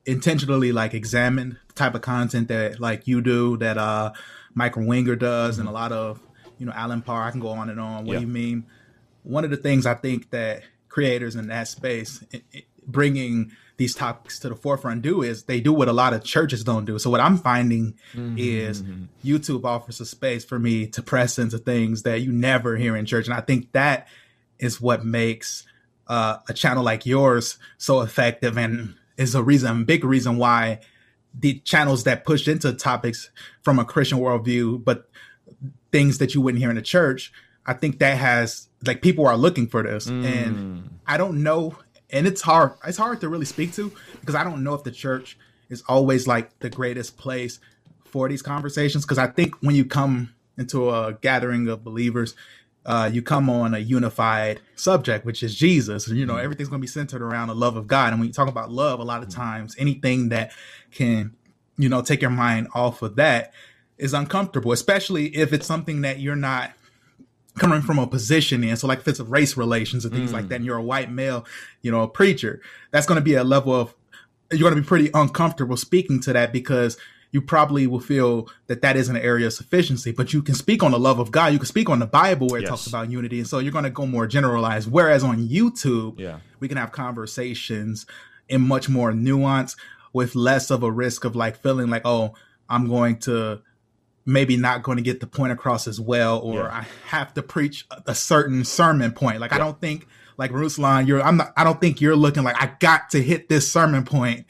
intentionally 0.06 0.72
like 0.72 0.94
examined 0.94 1.58
the 1.68 1.74
type 1.74 1.96
of 1.96 2.02
content 2.02 2.50
that 2.50 2.80
like 2.80 3.08
you 3.08 3.22
do, 3.22 3.58
that 3.58 3.78
uh 3.78 4.12
Mike 4.54 4.76
Winger 4.76 5.16
does, 5.16 5.56
mm-hmm. 5.56 5.62
and 5.62 5.70
a 5.70 5.72
lot 5.72 5.92
of 5.92 6.20
you 6.58 6.66
know 6.66 6.72
Allen 6.76 7.02
Parr. 7.02 7.24
I 7.28 7.32
can 7.32 7.40
go 7.40 7.50
on 7.50 7.70
and 7.70 7.80
on. 7.80 8.06
What 8.06 8.14
yeah. 8.14 8.20
do 8.20 8.26
you 8.26 8.32
mean? 8.32 8.66
One 9.26 9.44
of 9.44 9.50
the 9.50 9.58
things 9.58 9.86
I 9.86 9.96
think 9.96 10.30
that 10.30 10.64
creators 10.88 11.36
in 11.36 11.48
that 11.48 11.68
space, 11.68 12.24
bringing 12.88 13.52
these 13.78 13.94
topics 13.94 14.40
to 14.40 14.50
the 14.50 14.56
forefront, 14.56 15.02
do 15.02 15.22
is 15.22 15.44
they 15.44 15.60
do 15.60 15.74
what 15.74 15.90
a 15.90 15.94
lot 15.94 16.14
of 16.14 16.24
churches 16.24 16.64
don't 16.64 16.86
do. 16.86 16.98
So 16.98 17.10
what 17.10 17.20
I'm 17.20 17.38
finding 17.38 17.96
mm-hmm. 18.14 18.36
is 18.38 18.84
YouTube 19.24 19.66
offers 19.66 20.00
a 20.00 20.06
space 20.06 20.46
for 20.46 20.58
me 20.58 20.88
to 20.88 21.04
press 21.04 21.38
into 21.38 21.58
things 21.58 22.04
that 22.04 22.22
you 22.22 22.32
never 22.32 22.78
hear 22.78 22.96
in 22.96 23.06
church, 23.06 23.26
and 23.26 23.34
I 23.34 23.42
think 23.42 23.74
that 23.74 24.08
is 24.60 24.80
what 24.80 25.04
makes 25.04 25.66
uh, 26.08 26.38
a 26.48 26.54
channel 26.54 26.84
like 26.84 27.06
yours 27.06 27.58
so 27.78 28.02
effective, 28.02 28.58
and 28.58 28.96
is 29.18 29.36
a 29.36 29.44
reason, 29.44 29.84
big 29.86 30.06
reason 30.06 30.38
why 30.38 30.80
the 31.38 31.60
channels 31.60 32.06
that 32.06 32.24
push 32.24 32.48
into 32.48 32.72
topics 32.72 33.30
from 33.62 33.80
a 33.80 33.84
Christian 33.84 34.20
worldview, 34.20 34.82
but 34.84 35.10
things 35.92 36.20
that 36.20 36.34
you 36.34 36.40
wouldn't 36.40 36.62
hear 36.62 36.70
in 36.70 36.78
the 36.78 36.82
church 36.82 37.34
I 37.66 37.74
think 37.74 38.00
that 38.00 38.18
has 38.18 38.68
like 38.86 39.02
people 39.02 39.26
are 39.28 39.38
looking 39.38 39.68
for 39.68 39.84
this, 39.84 40.08
mm. 40.08 40.26
and 40.26 40.90
I 41.08 41.18
don't 41.18 41.44
know, 41.44 41.78
and 42.10 42.28
it's 42.28 42.42
hard. 42.42 42.74
It's 42.86 42.98
hard 42.98 43.22
to 43.22 43.30
really 43.30 43.46
speak 43.46 43.74
to 43.74 43.92
because 44.20 44.36
I 44.36 44.44
don't 44.44 44.64
know 44.64 44.74
if 44.74 44.84
the 44.84 44.92
church 44.92 45.38
is 45.70 45.84
always 45.88 46.28
like 46.28 46.60
the 46.60 46.70
greatest 46.70 47.18
place 47.18 47.60
for 48.06 48.30
these 48.30 48.42
conversations. 48.42 49.04
Because 49.04 49.18
I 49.18 49.28
think 49.28 49.56
when 49.62 49.76
you 49.76 49.86
come 49.86 50.34
into 50.58 50.90
a 50.90 51.14
gathering 51.22 51.68
of 51.68 51.84
believers, 51.84 52.36
uh, 52.86 53.10
you 53.12 53.22
come 53.22 53.50
on 53.50 53.74
a 53.74 53.80
unified 53.80 54.62
subject, 54.76 55.26
which 55.26 55.42
is 55.42 55.56
Jesus. 55.56 56.08
You 56.08 56.26
know, 56.26 56.36
mm. 56.36 56.44
everything's 56.44 56.70
going 56.70 56.80
to 56.80 56.84
be 56.84 56.88
centered 56.88 57.22
around 57.22 57.48
the 57.48 57.56
love 57.56 57.76
of 57.78 57.88
God. 57.88 58.14
And 58.14 58.20
when 58.20 58.28
you 58.28 58.34
talk 58.34 58.48
about 58.48 58.72
love, 58.72 59.00
a 59.00 59.04
lot 59.04 59.24
of 59.24 59.30
mm. 59.30 59.36
times 59.36 59.76
anything 59.80 60.30
that 60.30 60.52
can, 60.92 61.36
you 61.78 61.90
know, 61.90 62.02
take 62.02 62.22
your 62.22 62.32
mind 62.32 62.68
off 62.74 63.02
of 63.02 63.16
that 63.16 63.54
is 63.98 64.14
uncomfortable, 64.14 64.72
especially 64.72 65.36
if 65.36 65.52
it's 65.52 65.66
something 65.66 66.02
that 66.02 66.20
you're 66.20 66.36
not 66.36 66.72
coming 67.58 67.82
from 67.82 68.00
a 68.00 68.08
position 68.08 68.64
in. 68.64 68.76
So 68.78 68.88
like 68.88 69.00
if 69.00 69.08
it's 69.08 69.20
race 69.20 69.58
relations 69.58 70.06
and 70.06 70.14
things 70.14 70.32
mm. 70.32 70.34
like 70.34 70.50
that, 70.50 70.56
and 70.56 70.66
you're 70.66 70.78
a 70.78 70.84
white 70.84 71.12
male, 71.12 71.46
you 71.82 71.92
know, 71.92 72.02
a 72.02 72.08
preacher, 72.08 72.62
that's 72.92 73.06
going 73.06 73.18
to 73.18 73.24
be 73.24 73.36
a 73.36 73.44
level 73.44 73.74
of, 73.74 73.96
you're 74.52 74.70
going 74.70 74.76
to 74.76 74.82
be 74.82 74.88
pretty 74.88 75.10
uncomfortable 75.14 75.78
speaking 75.78 76.20
to 76.22 76.34
that 76.34 76.54
because 76.54 76.98
you 77.32 77.42
probably 77.42 77.88
will 77.88 78.00
feel 78.00 78.48
that 78.68 78.82
that 78.82 78.96
is 78.96 79.10
an 79.10 79.18
area 79.18 79.48
of 79.48 79.54
sufficiency, 79.54 80.12
but 80.12 80.32
you 80.32 80.42
can 80.42 80.56
speak 80.56 80.84
on 80.84 80.92
the 80.92 81.00
love 81.00 81.20
of 81.20 81.32
God. 81.32 81.52
You 81.52 81.60
can 81.60 81.66
speak 81.66 81.90
on 81.90 82.00
the 82.00 82.06
Bible 82.06 82.48
where 82.48 82.60
it 82.60 82.64
yes. 82.64 82.70
talks 82.70 82.88
about 82.88 83.10
unity. 83.10 83.40
And 83.40 83.48
so 83.48 83.60
you're 83.60 83.74
going 83.74 83.84
to 83.84 83.90
go 83.90 84.06
more 84.06 84.26
generalized. 84.26 84.90
Whereas 84.90 85.24
on 85.24 85.50
YouTube, 85.50 86.18
yeah. 86.20 86.40
we 86.60 86.70
can 86.70 86.78
have 86.78 86.92
conversations 86.94 88.06
in 88.48 88.62
much 88.62 88.88
more 88.88 89.12
nuance 89.12 89.76
with 90.14 90.36
less 90.36 90.72
of 90.72 90.84
a 90.84 90.92
risk 90.92 91.26
of 91.26 91.36
like 91.36 91.58
feeling 91.58 91.90
like, 91.90 92.04
oh, 92.06 92.36
I'm 92.70 92.88
going 92.88 93.20
to 93.22 93.62
maybe 94.26 94.58
not 94.58 94.84
going 94.84 94.98
to 94.98 95.04
get 95.04 95.20
the 95.20 95.28
point 95.28 95.52
across 95.52 95.88
as 95.88 96.00
well, 96.00 96.40
or 96.40 96.56
yeah. 96.56 96.70
I 96.70 96.88
have 97.08 97.34
to 97.36 97.44
preach 97.44 97.88
a 98.06 98.16
certain 98.16 98.64
sermon 98.64 99.12
point. 99.12 99.40
Like 99.40 99.52
yeah. 99.52 99.58
I 99.58 99.60
don't 99.60 99.80
think 99.80 100.08
like 100.38 100.52
Ruslan, 100.52 101.08
you're 101.08 101.22
I'm 101.22 101.38
not 101.38 101.54
I 101.56 101.64
don't 101.64 101.80
think 101.80 102.02
you're 102.02 102.16
looking 102.16 102.44
like 102.44 102.62
I 102.62 102.72
got 102.80 103.10
to 103.12 103.22
hit 103.22 103.50
this 103.50 103.72
sermon 103.72 104.04
point 104.04 104.46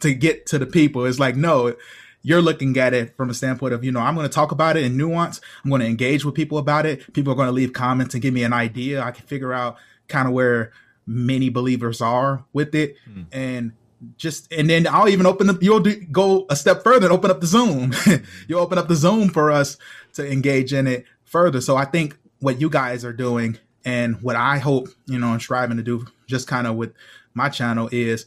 to 0.00 0.12
get 0.14 0.46
to 0.46 0.58
the 0.58 0.66
people. 0.66 1.04
It's 1.06 1.18
like 1.18 1.36
no, 1.36 1.74
you're 2.22 2.42
looking 2.42 2.76
at 2.78 2.94
it 2.94 3.16
from 3.16 3.30
a 3.30 3.34
standpoint 3.34 3.74
of, 3.74 3.84
you 3.84 3.92
know, 3.92 4.00
I'm 4.00 4.14
going 4.14 4.28
to 4.28 4.32
talk 4.32 4.52
about 4.52 4.76
it 4.76 4.84
in 4.84 4.96
nuance. 4.96 5.40
I'm 5.64 5.70
going 5.70 5.80
to 5.80 5.86
engage 5.86 6.24
with 6.24 6.34
people 6.34 6.58
about 6.58 6.86
it. 6.86 7.12
People 7.12 7.32
are 7.32 7.36
going 7.36 7.48
to 7.48 7.52
leave 7.52 7.72
comments 7.72 8.14
and 8.14 8.22
give 8.22 8.32
me 8.32 8.44
an 8.44 8.52
idea. 8.52 9.02
I 9.02 9.10
can 9.10 9.26
figure 9.26 9.52
out 9.52 9.76
kind 10.08 10.28
of 10.28 10.34
where 10.34 10.72
many 11.06 11.48
believers 11.48 12.00
are 12.00 12.44
with 12.52 12.74
it. 12.74 12.96
Mm. 13.10 13.26
And 13.32 13.72
just 14.16 14.52
and 14.52 14.68
then 14.68 14.86
I'll 14.86 15.08
even 15.08 15.26
open 15.26 15.48
up. 15.50 15.62
You'll 15.62 15.80
do, 15.80 16.00
go 16.06 16.46
a 16.50 16.56
step 16.56 16.82
further 16.82 17.06
and 17.06 17.12
open 17.12 17.30
up 17.30 17.40
the 17.40 17.46
Zoom. 17.46 17.94
you'll 18.48 18.60
open 18.60 18.78
up 18.78 18.88
the 18.88 18.96
Zoom 18.96 19.28
for 19.28 19.50
us 19.50 19.76
to 20.14 20.30
engage 20.30 20.72
in 20.72 20.86
it 20.86 21.04
further. 21.24 21.60
So 21.60 21.76
I 21.76 21.84
think 21.84 22.16
what 22.40 22.60
you 22.60 22.68
guys 22.68 23.04
are 23.04 23.12
doing 23.12 23.58
and 23.84 24.20
what 24.22 24.36
I 24.36 24.58
hope 24.58 24.88
you 25.06 25.18
know 25.18 25.32
and 25.32 25.40
striving 25.42 25.76
to 25.76 25.82
do, 25.82 26.06
just 26.26 26.46
kind 26.48 26.66
of 26.66 26.76
with 26.76 26.94
my 27.34 27.48
channel, 27.48 27.88
is 27.92 28.26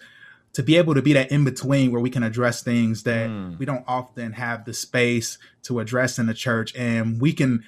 to 0.53 0.63
be 0.63 0.77
able 0.77 0.93
to 0.95 1.01
be 1.01 1.13
that 1.13 1.31
in 1.31 1.43
between 1.43 1.91
where 1.91 2.01
we 2.01 2.09
can 2.09 2.23
address 2.23 2.63
things 2.63 3.03
that 3.03 3.29
mm. 3.29 3.57
we 3.59 3.65
don't 3.65 3.83
often 3.87 4.31
have 4.33 4.63
the 4.63 4.73
space 4.73 5.37
to 5.63 5.79
address 5.79 6.17
in 6.17 6.27
the 6.27 6.33
church, 6.33 6.73
and 6.75 7.19
we 7.21 7.33
can 7.33 7.63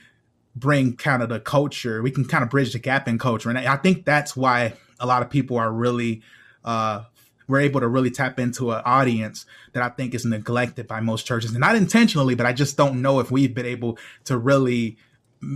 bring 0.56 0.96
kind 0.96 1.22
of 1.22 1.30
the 1.30 1.40
culture. 1.40 2.02
We 2.02 2.12
can 2.12 2.26
kind 2.26 2.44
of 2.44 2.50
bridge 2.50 2.74
the 2.74 2.80
gap 2.80 3.08
in 3.08 3.20
culture, 3.20 3.50
and 3.50 3.60
I 3.60 3.76
think 3.76 4.06
that's 4.06 4.36
why 4.36 4.74
a 5.00 5.06
lot 5.06 5.22
of 5.22 5.30
people 5.30 5.58
are 5.58 5.72
really 5.72 6.22
uh, 6.64 7.04
we're 7.48 7.62
able 7.62 7.80
to 7.80 7.88
really 7.88 8.12
tap 8.12 8.40
into 8.40 8.72
an 8.72 8.82
audience 8.86 9.46
that 9.74 9.84
I 9.84 9.90
think 9.90 10.14
is 10.14 10.26
neglected 10.26 10.88
by 10.88 11.00
most 11.00 11.26
churches, 11.26 11.52
and 11.52 11.62
not 11.62 11.76
intentionally, 11.76 12.36
but 12.36 12.46
I 12.46 12.54
just 12.54 12.78
don't 12.78 13.02
know 13.02 13.20
if 13.20 13.32
we've 13.32 13.54
been 13.54 13.66
able 13.66 13.98
to 14.26 14.38
really 14.38 14.98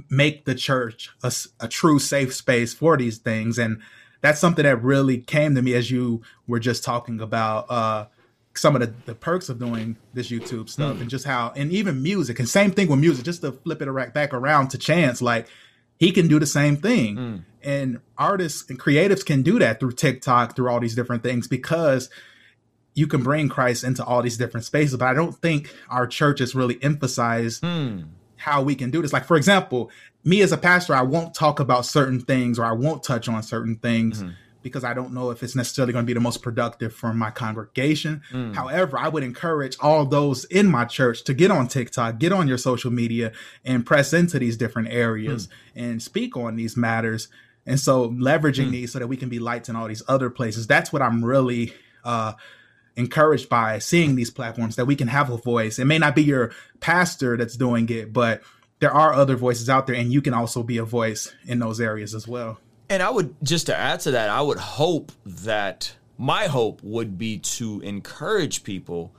make 0.09 0.45
the 0.45 0.55
church 0.55 1.09
a, 1.23 1.33
a 1.59 1.67
true 1.67 1.99
safe 1.99 2.33
space 2.33 2.73
for 2.73 2.97
these 2.97 3.17
things. 3.17 3.57
And 3.57 3.81
that's 4.21 4.39
something 4.39 4.63
that 4.63 4.83
really 4.83 5.17
came 5.17 5.55
to 5.55 5.61
me 5.61 5.73
as 5.73 5.89
you 5.89 6.21
were 6.47 6.59
just 6.59 6.83
talking 6.83 7.19
about 7.19 7.65
uh, 7.69 8.05
some 8.53 8.75
of 8.75 8.81
the, 8.81 8.93
the 9.05 9.15
perks 9.15 9.49
of 9.49 9.57
doing 9.57 9.97
this 10.13 10.29
YouTube 10.29 10.69
stuff 10.69 10.97
mm. 10.97 11.01
and 11.01 11.09
just 11.09 11.25
how, 11.25 11.51
and 11.55 11.71
even 11.71 12.03
music, 12.03 12.37
and 12.37 12.47
same 12.47 12.71
thing 12.71 12.89
with 12.89 12.99
music, 12.99 13.25
just 13.25 13.41
to 13.41 13.51
flip 13.51 13.81
it 13.81 13.89
right 13.89 14.13
back 14.13 14.33
around 14.33 14.69
to 14.69 14.77
Chance, 14.77 15.21
like 15.21 15.47
he 16.01 16.11
can 16.11 16.27
do 16.27 16.39
the 16.39 16.47
same 16.47 16.77
thing. 16.77 17.15
Mm. 17.15 17.43
And 17.63 17.99
artists 18.17 18.67
and 18.71 18.79
creatives 18.79 19.23
can 19.23 19.43
do 19.43 19.59
that 19.59 19.79
through 19.79 19.91
TikTok, 19.91 20.55
through 20.55 20.67
all 20.67 20.79
these 20.79 20.95
different 20.95 21.21
things, 21.21 21.47
because 21.47 22.09
you 22.95 23.05
can 23.05 23.21
bring 23.21 23.49
Christ 23.49 23.83
into 23.83 24.03
all 24.03 24.23
these 24.23 24.35
different 24.35 24.65
spaces. 24.65 24.97
But 24.97 25.09
I 25.09 25.13
don't 25.13 25.35
think 25.35 25.71
our 25.91 26.07
church 26.07 26.39
has 26.39 26.55
really 26.55 26.79
emphasized 26.81 27.61
mm. 27.61 28.07
how 28.37 28.63
we 28.63 28.73
can 28.73 28.89
do 28.89 29.03
this. 29.03 29.13
Like, 29.13 29.25
for 29.25 29.37
example, 29.37 29.91
me 30.23 30.41
as 30.41 30.51
a 30.51 30.57
pastor, 30.57 30.95
I 30.95 31.03
won't 31.03 31.35
talk 31.35 31.59
about 31.59 31.85
certain 31.85 32.19
things 32.19 32.57
or 32.57 32.65
I 32.65 32.71
won't 32.71 33.03
touch 33.03 33.29
on 33.29 33.43
certain 33.43 33.75
things 33.75 34.23
mm-hmm. 34.23 34.31
Because 34.61 34.83
I 34.83 34.93
don't 34.93 35.13
know 35.13 35.31
if 35.31 35.43
it's 35.43 35.55
necessarily 35.55 35.93
going 35.93 36.05
to 36.05 36.07
be 36.07 36.13
the 36.13 36.19
most 36.19 36.41
productive 36.41 36.93
for 36.93 37.13
my 37.13 37.31
congregation. 37.31 38.21
Mm. 38.31 38.55
However, 38.55 38.97
I 38.97 39.07
would 39.07 39.23
encourage 39.23 39.77
all 39.79 40.05
those 40.05 40.45
in 40.45 40.67
my 40.67 40.85
church 40.85 41.23
to 41.25 41.33
get 41.33 41.51
on 41.51 41.67
TikTok, 41.67 42.19
get 42.19 42.31
on 42.31 42.47
your 42.47 42.57
social 42.57 42.91
media, 42.91 43.31
and 43.65 43.85
press 43.85 44.13
into 44.13 44.39
these 44.39 44.57
different 44.57 44.89
areas 44.89 45.47
mm. 45.47 45.51
and 45.75 46.01
speak 46.01 46.37
on 46.37 46.55
these 46.55 46.77
matters. 46.77 47.27
And 47.65 47.79
so, 47.79 48.09
leveraging 48.09 48.67
mm. 48.67 48.71
these 48.71 48.91
so 48.91 48.99
that 48.99 49.07
we 49.07 49.17
can 49.17 49.29
be 49.29 49.39
lights 49.39 49.69
in 49.69 49.75
all 49.75 49.87
these 49.87 50.03
other 50.07 50.29
places. 50.29 50.67
That's 50.67 50.91
what 50.91 51.01
I'm 51.01 51.23
really 51.23 51.73
uh, 52.03 52.33
encouraged 52.95 53.49
by 53.49 53.79
seeing 53.79 54.15
these 54.15 54.31
platforms 54.31 54.75
that 54.75 54.85
we 54.85 54.95
can 54.95 55.07
have 55.07 55.29
a 55.29 55.37
voice. 55.37 55.79
It 55.79 55.85
may 55.85 55.97
not 55.97 56.15
be 56.15 56.23
your 56.23 56.51
pastor 56.79 57.37
that's 57.37 57.55
doing 57.55 57.87
it, 57.89 58.11
but 58.11 58.41
there 58.79 58.91
are 58.91 59.13
other 59.13 59.35
voices 59.35 59.69
out 59.69 59.87
there, 59.87 59.95
and 59.95 60.11
you 60.11 60.21
can 60.21 60.33
also 60.33 60.63
be 60.63 60.77
a 60.77 60.83
voice 60.83 61.33
in 61.45 61.59
those 61.59 61.79
areas 61.79 62.15
as 62.15 62.27
well. 62.27 62.59
And 62.91 63.01
I 63.01 63.09
would 63.09 63.33
just 63.41 63.67
to 63.67 63.75
add 63.75 64.01
to 64.01 64.11
that, 64.11 64.29
I 64.29 64.41
would 64.41 64.57
hope 64.57 65.13
that 65.25 65.95
my 66.17 66.47
hope 66.47 66.83
would 66.83 67.17
be 67.17 67.37
to 67.37 67.79
encourage 67.79 68.65
people 68.65 69.13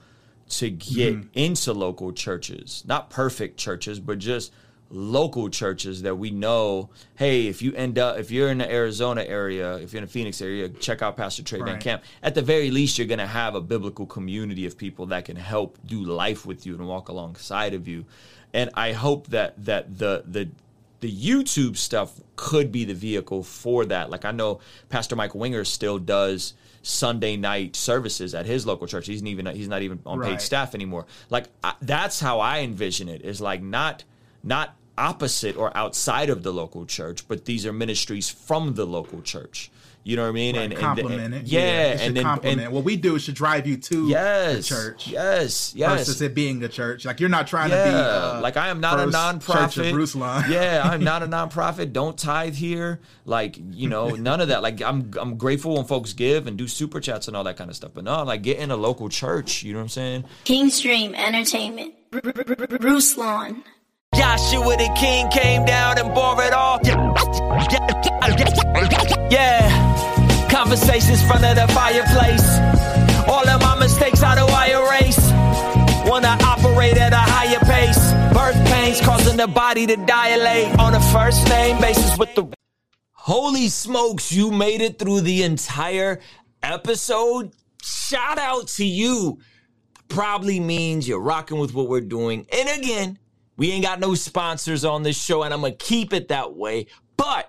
to 0.50 0.68
get 0.68 1.14
mm-hmm. 1.14 1.28
into 1.32 1.72
local 1.72 2.12
churches, 2.12 2.84
not 2.86 3.08
perfect 3.08 3.56
churches, 3.58 3.98
but 3.98 4.18
just 4.18 4.52
local 4.90 5.48
churches 5.48 6.02
that 6.02 6.16
we 6.16 6.30
know, 6.30 6.90
hey, 7.14 7.46
if 7.46 7.62
you 7.62 7.72
end 7.72 7.98
up, 7.98 8.18
if 8.18 8.30
you're 8.30 8.50
in 8.50 8.58
the 8.58 8.70
Arizona 8.70 9.24
area, 9.24 9.76
if 9.76 9.94
you're 9.94 10.02
in 10.02 10.06
the 10.06 10.12
Phoenix 10.12 10.42
area, 10.42 10.68
check 10.68 11.00
out 11.00 11.16
Pastor 11.16 11.42
Trey 11.42 11.60
right. 11.60 11.70
Van 11.70 11.80
Camp. 11.80 12.02
At 12.22 12.34
the 12.34 12.42
very 12.42 12.70
least, 12.70 12.98
you're 12.98 13.06
going 13.06 13.20
to 13.20 13.26
have 13.26 13.54
a 13.54 13.60
biblical 13.62 14.04
community 14.04 14.66
of 14.66 14.76
people 14.76 15.06
that 15.06 15.24
can 15.24 15.36
help 15.36 15.78
do 15.86 16.02
life 16.04 16.44
with 16.44 16.66
you 16.66 16.74
and 16.74 16.86
walk 16.86 17.08
alongside 17.08 17.72
of 17.72 17.88
you. 17.88 18.04
And 18.52 18.68
I 18.74 18.92
hope 18.92 19.28
that 19.28 19.64
that 19.64 19.96
the 19.96 20.24
the 20.26 20.50
the 21.02 21.12
YouTube 21.12 21.76
stuff 21.76 22.20
could 22.36 22.70
be 22.70 22.84
the 22.84 22.94
vehicle 22.94 23.42
for 23.42 23.84
that. 23.86 24.08
Like 24.08 24.24
I 24.24 24.30
know 24.30 24.60
Pastor 24.88 25.16
Mike 25.16 25.34
Winger 25.34 25.64
still 25.64 25.98
does 25.98 26.54
Sunday 26.82 27.36
night 27.36 27.74
services 27.74 28.34
at 28.36 28.46
his 28.46 28.64
local 28.66 28.86
church. 28.86 29.08
He's 29.08 29.22
even 29.22 29.46
he's 29.46 29.68
not 29.68 29.82
even 29.82 29.98
on 30.06 30.22
paid 30.22 30.40
staff 30.40 30.74
anymore. 30.76 31.06
Like 31.28 31.46
I, 31.62 31.74
that's 31.82 32.20
how 32.20 32.38
I 32.38 32.60
envision 32.60 33.08
it. 33.08 33.22
Is 33.22 33.40
like 33.40 33.62
not 33.62 34.04
not 34.44 34.76
opposite 34.98 35.56
or 35.56 35.76
outside 35.76 36.30
of 36.30 36.42
the 36.42 36.52
local 36.52 36.86
church, 36.86 37.26
but 37.28 37.44
these 37.44 37.66
are 37.66 37.72
ministries 37.72 38.28
from 38.28 38.74
the 38.74 38.84
local 38.86 39.22
church. 39.22 39.70
You 40.04 40.16
know 40.16 40.22
what 40.22 40.30
I 40.30 40.32
mean? 40.32 40.56
Right, 40.56 40.64
and, 40.64 40.76
compliment 40.76 41.20
and, 41.20 41.34
it. 41.34 41.46
Yeah, 41.46 41.60
yeah 41.60 42.00
and 42.00 42.16
then 42.16 42.24
compliment. 42.24 42.66
And, 42.66 42.74
what 42.74 42.82
we 42.82 42.96
do 42.96 43.14
is 43.14 43.26
to 43.26 43.32
drive 43.32 43.68
you 43.68 43.76
to 43.76 44.08
yes, 44.08 44.56
the 44.56 44.62
church. 44.62 45.06
Yes, 45.06 45.72
yes. 45.76 45.98
Versus 45.98 46.22
it 46.22 46.34
being 46.34 46.58
the 46.58 46.68
church. 46.68 47.04
Like 47.04 47.20
you're 47.20 47.28
not 47.28 47.46
trying 47.46 47.70
yeah. 47.70 47.84
to 47.84 47.90
be 47.90 47.96
uh, 47.96 48.40
like 48.40 48.56
I 48.56 48.68
am 48.68 48.80
not 48.80 48.98
a 48.98 49.04
nonprofit. 49.04 50.50
yeah, 50.50 50.82
I'm 50.84 51.04
not 51.04 51.22
a 51.22 51.26
nonprofit. 51.28 51.92
Don't 51.92 52.18
tithe 52.18 52.54
here. 52.54 52.98
Like 53.24 53.56
you 53.70 53.88
know, 53.88 54.10
none 54.10 54.40
of 54.40 54.48
that. 54.48 54.62
Like 54.62 54.82
I'm 54.82 55.12
I'm 55.20 55.36
grateful 55.36 55.76
when 55.76 55.84
folks 55.84 56.14
give 56.14 56.48
and 56.48 56.56
do 56.56 56.66
super 56.66 56.98
chats 57.00 57.28
and 57.28 57.36
all 57.36 57.44
that 57.44 57.56
kind 57.56 57.70
of 57.70 57.76
stuff. 57.76 57.92
But 57.94 58.02
no, 58.02 58.24
like 58.24 58.42
get 58.42 58.58
in 58.58 58.72
a 58.72 58.76
local 58.76 59.08
church. 59.08 59.62
You 59.62 59.72
know 59.72 59.78
what 59.78 59.84
I'm 59.84 59.88
saying? 59.90 60.24
King's 60.42 60.80
Dream 60.80 61.14
Entertainment, 61.14 61.94
Ruslan. 62.10 63.62
Joshua 64.14 64.76
the 64.76 64.92
king 64.96 65.28
came 65.30 65.64
down 65.64 65.98
and 65.98 66.14
bore 66.14 66.42
it 66.42 66.52
all. 66.52 66.78
Yeah, 69.30 70.48
conversations 70.50 71.22
front 71.26 71.44
of 71.44 71.56
the 71.56 71.66
fireplace. 71.72 72.58
All 73.28 73.48
of 73.48 73.60
my 73.62 73.78
mistakes, 73.78 74.20
how 74.20 74.34
do 74.34 74.44
I 74.52 74.68
erase? 74.68 75.18
Wanna 76.08 76.36
operate 76.44 76.98
at 76.98 77.12
a 77.12 77.16
higher 77.16 77.60
pace. 77.60 78.12
Birth 78.34 78.66
pains 78.70 79.00
causing 79.00 79.36
the 79.36 79.46
body 79.46 79.86
to 79.86 79.96
dilate 79.96 80.78
on 80.78 80.94
a 80.94 81.00
first 81.00 81.48
name 81.48 81.80
basis 81.80 82.18
with 82.18 82.34
the. 82.34 82.46
Holy 83.12 83.68
smokes, 83.68 84.32
you 84.32 84.50
made 84.50 84.80
it 84.82 84.98
through 84.98 85.20
the 85.20 85.44
entire 85.44 86.20
episode. 86.62 87.52
Shout 87.82 88.38
out 88.38 88.68
to 88.68 88.84
you. 88.84 89.38
Probably 90.08 90.60
means 90.60 91.08
you're 91.08 91.20
rocking 91.20 91.58
with 91.58 91.72
what 91.72 91.88
we're 91.88 92.00
doing. 92.00 92.46
And 92.52 92.68
again, 92.82 93.18
we 93.62 93.70
ain't 93.70 93.84
got 93.84 94.00
no 94.00 94.16
sponsors 94.16 94.84
on 94.84 95.04
this 95.04 95.16
show, 95.16 95.44
and 95.44 95.54
I'm 95.54 95.60
gonna 95.60 95.72
keep 95.74 96.12
it 96.12 96.26
that 96.26 96.56
way. 96.56 96.86
But 97.16 97.48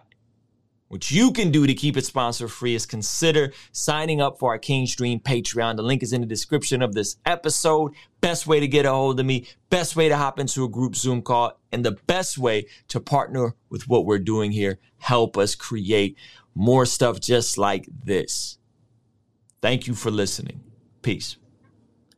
what 0.87 1.09
you 1.09 1.31
can 1.31 1.49
do 1.49 1.65
to 1.65 1.73
keep 1.73 1.97
it 1.97 2.05
sponsor 2.05 2.47
free 2.47 2.75
is 2.75 2.85
consider 2.85 3.51
signing 3.71 4.21
up 4.21 4.37
for 4.37 4.51
our 4.51 4.59
King's 4.59 4.95
Dream 4.95 5.19
Patreon. 5.19 5.75
The 5.75 5.81
link 5.81 6.03
is 6.03 6.13
in 6.13 6.21
the 6.21 6.27
description 6.27 6.83
of 6.83 6.93
this 6.93 7.15
episode. 7.25 7.95
Best 8.21 8.45
way 8.45 8.59
to 8.59 8.67
get 8.67 8.85
a 8.85 8.91
hold 8.91 9.19
of 9.19 9.25
me, 9.25 9.47
best 9.71 9.95
way 9.95 10.07
to 10.07 10.15
hop 10.15 10.37
into 10.39 10.63
a 10.63 10.69
group 10.69 10.95
Zoom 10.95 11.23
call, 11.23 11.59
and 11.71 11.83
the 11.83 11.97
best 12.05 12.37
way 12.37 12.67
to 12.89 12.99
partner 12.99 13.55
with 13.71 13.87
what 13.87 14.05
we're 14.05 14.19
doing 14.19 14.51
here. 14.51 14.77
Help 14.99 15.35
us 15.35 15.55
create 15.55 16.15
more 16.53 16.85
stuff 16.85 17.21
just 17.21 17.57
like 17.57 17.87
this. 18.05 18.59
Thank 19.63 19.87
you 19.87 19.95
for 19.95 20.11
listening. 20.11 20.61
Peace. 21.01 21.37